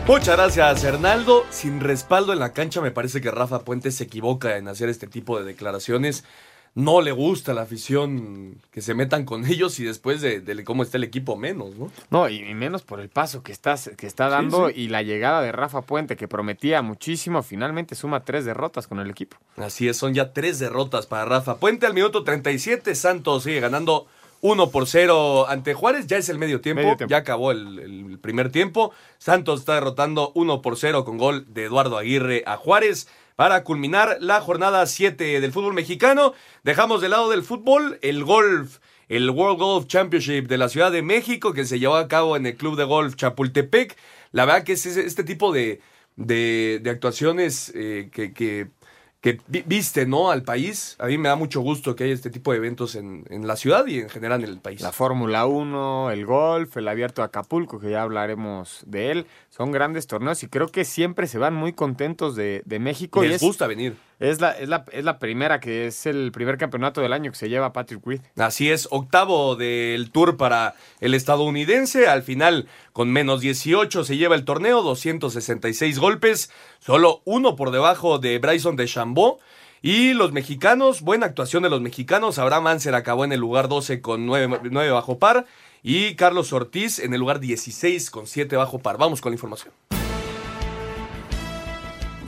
[0.09, 1.45] Muchas gracias, Hernaldo.
[1.51, 5.07] Sin respaldo en la cancha, me parece que Rafa Puente se equivoca en hacer este
[5.07, 6.25] tipo de declaraciones.
[6.75, 10.65] No le gusta a la afición que se metan con ellos y después de, de
[10.65, 11.91] cómo está el equipo menos, ¿no?
[12.11, 14.75] No, y y menos por el paso que está, que está dando sí.
[14.83, 19.11] y la llegada de Rafa Puente, que prometía muchísimo, finalmente suma tres derrotas con el
[19.11, 19.37] equipo.
[19.57, 22.95] Así es, son ya tres derrotas para Rafa Puente al minuto 37.
[22.95, 24.07] Santos sigue ganando
[24.41, 26.07] 1 por 0 ante Juárez.
[26.07, 27.11] Ya es el medio tiempo, Medio tiempo.
[27.11, 28.93] ya acabó el, el primer tiempo.
[29.19, 33.09] Santos está derrotando 1 por 0 con gol de Eduardo Aguirre a Juárez.
[33.39, 36.35] Para culminar la jornada 7 del fútbol mexicano,
[36.65, 38.79] dejamos de lado del fútbol el golf,
[39.09, 42.47] el World Golf Championship de la Ciudad de México que se llevó a cabo en
[42.47, 43.97] el Club de Golf Chapultepec.
[44.33, 45.81] La verdad que es este tipo de,
[46.17, 48.71] de, de actuaciones eh, que, que
[49.21, 50.31] que vi- viste, ¿no?
[50.31, 50.95] Al país.
[51.01, 53.57] A mí me da mucho gusto que haya este tipo de eventos en, en la
[53.57, 54.81] ciudad y en general en el país.
[54.81, 59.27] La Fórmula 1, el golf, el abierto de Acapulco, que ya hablaremos de él.
[59.51, 63.23] Son grandes torneos y creo que siempre se van muy contentos de, de México.
[63.23, 63.97] Les y es, gusta venir.
[64.21, 67.39] Es la, es, la, es la primera, que es el primer campeonato del año que
[67.39, 68.21] se lleva Patrick Reed.
[68.37, 72.09] Así es, octavo del tour para el estadounidense.
[72.09, 76.51] Al final, con menos 18 se lleva el torneo, 266 golpes,
[76.81, 79.39] solo uno por debajo de Bryson de Chambó.
[79.81, 82.41] Y los mexicanos, buena actuación de los mexicanos.
[82.41, 85.47] Abraham Anser acabó en el lugar 12 con 9, 9 bajo par.
[85.85, 88.99] Y Carlos Ortiz en el lugar 16 con 7 bajo par.
[88.99, 89.73] Vamos con la información.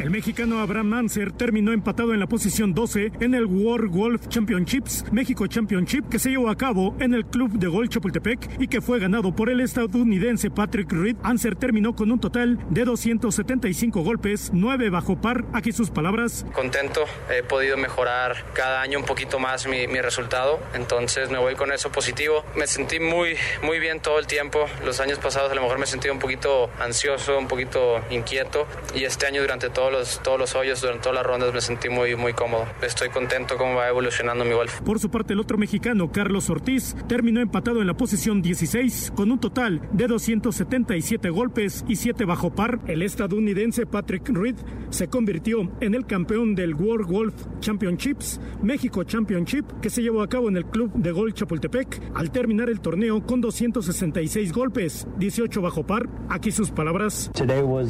[0.00, 5.04] El mexicano Abraham Manser terminó empatado en la posición 12 en el World Golf Championships
[5.12, 8.80] México Championship que se llevó a cabo en el Club de Golf Chapultepec y que
[8.80, 11.16] fue ganado por el estadounidense Patrick Reed.
[11.22, 15.44] Anser terminó con un total de 275 golpes, 9 bajo par.
[15.52, 16.46] Aquí sus palabras.
[16.54, 17.04] contento.
[17.30, 21.72] He podido mejorar cada año un poquito más mi, mi resultado, entonces me voy con
[21.72, 22.42] eso positivo.
[22.56, 24.64] Me sentí muy, muy bien todo el tiempo.
[24.82, 29.04] Los años pasados a lo mejor me sentí un poquito ansioso, un poquito inquieto y
[29.04, 32.14] este año durante todos los, todos los hoyos, durante todas las rondas me sentí muy,
[32.14, 32.66] muy cómodo.
[32.82, 34.80] Estoy contento cómo va evolucionando mi golf.
[34.82, 39.32] Por su parte, el otro mexicano, Carlos Ortiz, terminó empatado en la posición 16 con
[39.32, 42.80] un total de 277 golpes y 7 bajo par.
[42.86, 44.56] El estadounidense Patrick Reed
[44.90, 50.28] se convirtió en el campeón del World Golf Championships, México Championship, que se llevó a
[50.28, 55.60] cabo en el Club de Golf Chapultepec al terminar el torneo con 266 golpes, 18
[55.60, 56.08] bajo par.
[56.28, 57.30] Aquí sus palabras.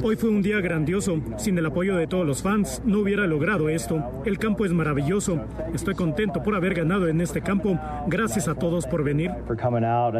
[0.02, 1.20] Hoy fue un día grandioso.
[1.36, 4.22] Sin el apoyo de todos los fans, no hubiera logrado esto.
[4.24, 5.40] El campo es maravilloso.
[5.74, 7.78] Estoy contento por haber ganado en este campo.
[8.06, 9.30] Gracias a todos por venir.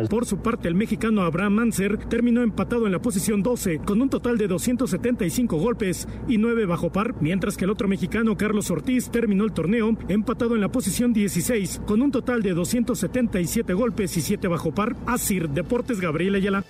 [0.09, 4.11] Por su parte, el mexicano Abraham Manser terminó empatado en la posición 12 con un
[4.11, 9.11] total de 275 golpes y 9 bajo par, mientras que el otro mexicano Carlos Ortiz
[9.11, 14.21] terminó el torneo empatado en la posición 16 con un total de 277 golpes y
[14.21, 14.97] 7 bajo par.
[15.07, 16.65] Asir Deportes Gabriel Ayala.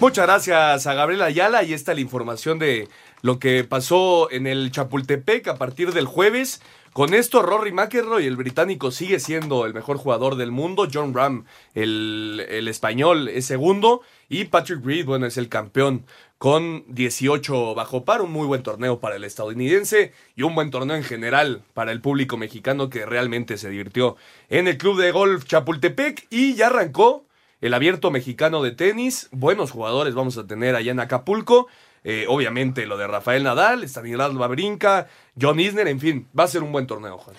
[0.00, 1.58] Muchas gracias a Gabriel Ayala.
[1.58, 2.88] Ahí está la información de
[3.22, 6.60] lo que pasó en el Chapultepec a partir del jueves.
[6.92, 10.88] Con esto, Rory McIlroy, el británico, sigue siendo el mejor jugador del mundo.
[10.92, 11.44] John Ram,
[11.74, 14.02] el, el español, es segundo.
[14.28, 16.06] Y Patrick Reed, bueno, es el campeón
[16.38, 18.22] con 18 bajo par.
[18.22, 22.00] Un muy buen torneo para el estadounidense y un buen torneo en general para el
[22.00, 24.16] público mexicano que realmente se divirtió
[24.48, 26.26] en el club de golf Chapultepec.
[26.30, 27.24] Y ya arrancó
[27.60, 29.28] el abierto mexicano de tenis.
[29.30, 31.68] Buenos jugadores vamos a tener allá en Acapulco.
[32.04, 35.08] Eh, obviamente lo de Rafael Nadal, Stanislav Babrinka,
[35.40, 37.36] John Isner, en fin, va a ser un buen torneo, Juan.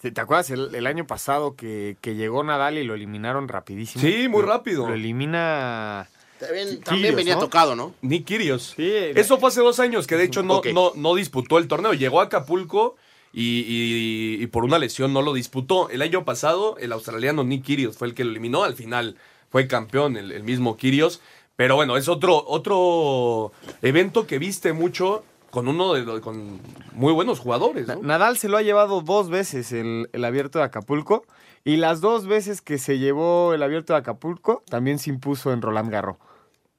[0.00, 4.02] ¿Te acuerdas el, el año pasado que, que llegó Nadal y lo eliminaron rapidísimo?
[4.02, 4.88] Sí, muy Lo- rápido.
[4.88, 6.08] Lo elimina...
[6.40, 7.40] También, también Kyrgios, venía ¿no?
[7.40, 7.94] tocado, ¿no?
[8.02, 8.74] Nick Kyrgios.
[8.76, 11.92] Eso fue hace dos años que de hecho no, no, no disputó el torneo.
[11.94, 12.96] Llegó a Acapulco
[13.32, 15.88] y, y- y por una lesión no lo disputó.
[15.88, 18.64] El año pasado el australiano Nick Kyrgios fue el que lo eliminó.
[18.64, 19.16] Al final
[19.50, 21.20] fue campeón el, el mismo Kyrgios.
[21.56, 26.60] Pero bueno, es otro, otro evento que viste mucho con uno de los- con
[26.94, 27.86] muy buenos jugadores.
[27.86, 27.96] ¿no?
[28.02, 31.24] Nadal se lo ha llevado dos veces el, el abierto de Acapulco
[31.64, 35.60] y las dos veces que se llevó el abierto de Acapulco también se impuso en
[35.60, 36.16] Roland Garros.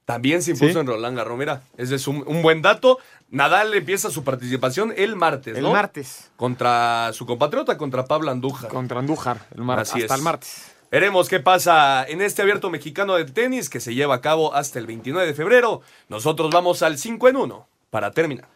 [0.05, 0.79] También se impuso Sí.
[0.79, 1.37] en Roland Garros.
[1.37, 2.97] Mira, ese es un, un buen dato.
[3.29, 5.71] Nadal empieza su participación el martes, El ¿no?
[5.71, 6.31] martes.
[6.35, 8.69] Contra su compatriota, contra Pablo Andújar.
[8.69, 10.19] Contra Andújar, el mar- Así hasta es.
[10.19, 10.72] el martes.
[10.93, 14.77] Veremos qué pasa en este abierto mexicano de tenis que se lleva a cabo hasta
[14.77, 15.81] el 29 de febrero.
[16.07, 18.47] Nosotros vamos al 5 en 1 para terminar.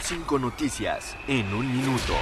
[0.00, 2.14] Cinco noticias en un minuto.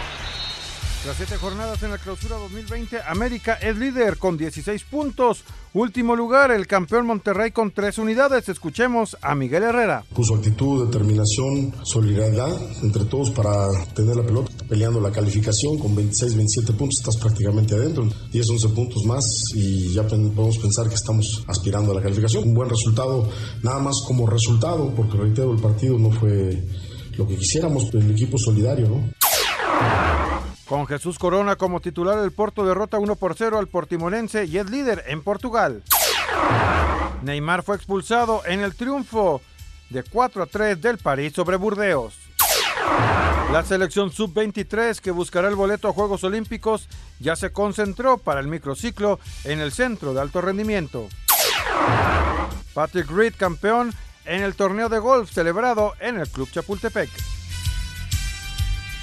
[1.03, 5.42] Tras siete jornadas en la clausura 2020, América es líder con 16 puntos.
[5.74, 8.48] Último lugar, el campeón Monterrey con 3 unidades.
[8.48, 10.05] Escuchemos a Miguel Herrera.
[10.14, 16.36] Puso actitud, determinación, solidaridad entre todos para tener la pelota, peleando la calificación con 26,
[16.36, 19.24] 27 puntos, estás prácticamente adentro, 10, 11 puntos más
[19.57, 22.44] y ya podemos pensar que estamos aspirando a la calificación.
[22.44, 23.28] Un buen resultado,
[23.64, 26.62] nada más como resultado, porque reitero, el partido no fue
[27.16, 30.51] lo que quisiéramos, pero el equipo solidario, ¿no?
[30.72, 34.70] Con Jesús Corona como titular, el Porto derrota 1 por 0 al Portimonense y es
[34.70, 35.82] líder en Portugal.
[37.20, 39.42] Neymar fue expulsado en el triunfo
[39.90, 42.14] de 4 a 3 del París sobre Burdeos.
[43.52, 46.88] La selección sub-23 que buscará el boleto a Juegos Olímpicos
[47.20, 51.06] ya se concentró para el microciclo en el centro de alto rendimiento.
[52.72, 53.92] Patrick Reed campeón
[54.24, 57.10] en el torneo de golf celebrado en el Club Chapultepec.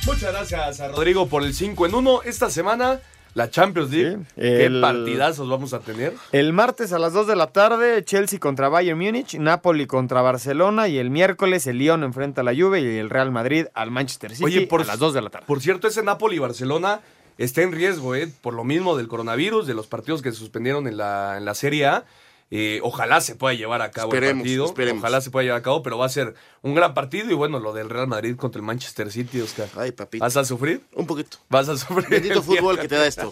[0.05, 2.21] Muchas gracias a Rodrigo por el 5 en 1.
[2.23, 2.99] Esta semana
[3.33, 4.17] La Champions League.
[4.17, 6.13] Sí, Qué partidazos vamos a tener.
[6.31, 10.87] El martes a las 2 de la tarde, Chelsea contra Bayern Múnich, Napoli contra Barcelona
[10.87, 14.31] y el miércoles el Lyon enfrenta a la Juve y el Real Madrid al Manchester
[14.31, 15.45] City Oye, por a las 2 de la tarde.
[15.45, 17.01] Por cierto, ese Napoli-Barcelona
[17.37, 18.31] está en riesgo, ¿eh?
[18.41, 21.53] Por lo mismo del coronavirus, de los partidos que se suspendieron en la, en la
[21.53, 22.05] Serie A.
[22.51, 24.65] Eh, ojalá se pueda llevar a cabo Esperemos, el partido.
[24.65, 25.01] esperemos.
[25.03, 26.33] Ojalá se pueda llevar a cabo, pero va a ser
[26.63, 27.29] un gran partido.
[27.29, 29.69] Y bueno, lo del Real Madrid contra el Manchester City, Oscar.
[29.77, 30.23] Ay, papito.
[30.23, 30.83] ¿Vas a sufrir?
[30.95, 31.37] Un poquito.
[31.49, 32.09] Vas a sufrir.
[32.09, 33.31] Bendito fútbol que te da esto.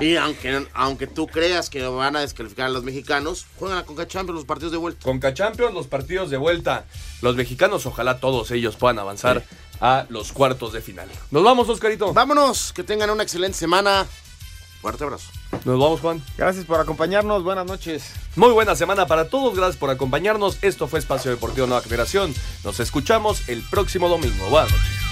[0.00, 4.08] Y aunque, aunque tú creas que van a descalificar a los mexicanos, juegan a Conca
[4.08, 5.04] Champions los partidos de vuelta.
[5.04, 6.84] Conca Champions, los partidos de vuelta.
[7.20, 9.44] Los mexicanos, ojalá todos ellos puedan avanzar
[9.80, 11.08] a los cuartos de final.
[11.30, 12.12] Nos vamos, Oscarito.
[12.12, 14.04] Vámonos, que tengan una excelente semana.
[14.80, 15.30] Fuerte abrazo.
[15.64, 16.22] Nos vamos, Juan.
[16.36, 17.44] Gracias por acompañarnos.
[17.44, 18.12] Buenas noches.
[18.36, 19.54] Muy buena semana para todos.
[19.56, 20.58] Gracias por acompañarnos.
[20.62, 22.34] Esto fue Espacio Deportivo Nueva Generación.
[22.64, 24.48] Nos escuchamos el próximo domingo.
[24.48, 25.02] Buenas noches.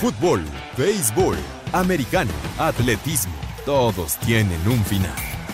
[0.00, 0.42] Fútbol,
[0.78, 1.36] béisbol,
[1.72, 3.34] americano, atletismo,
[3.66, 5.39] todos tienen un final.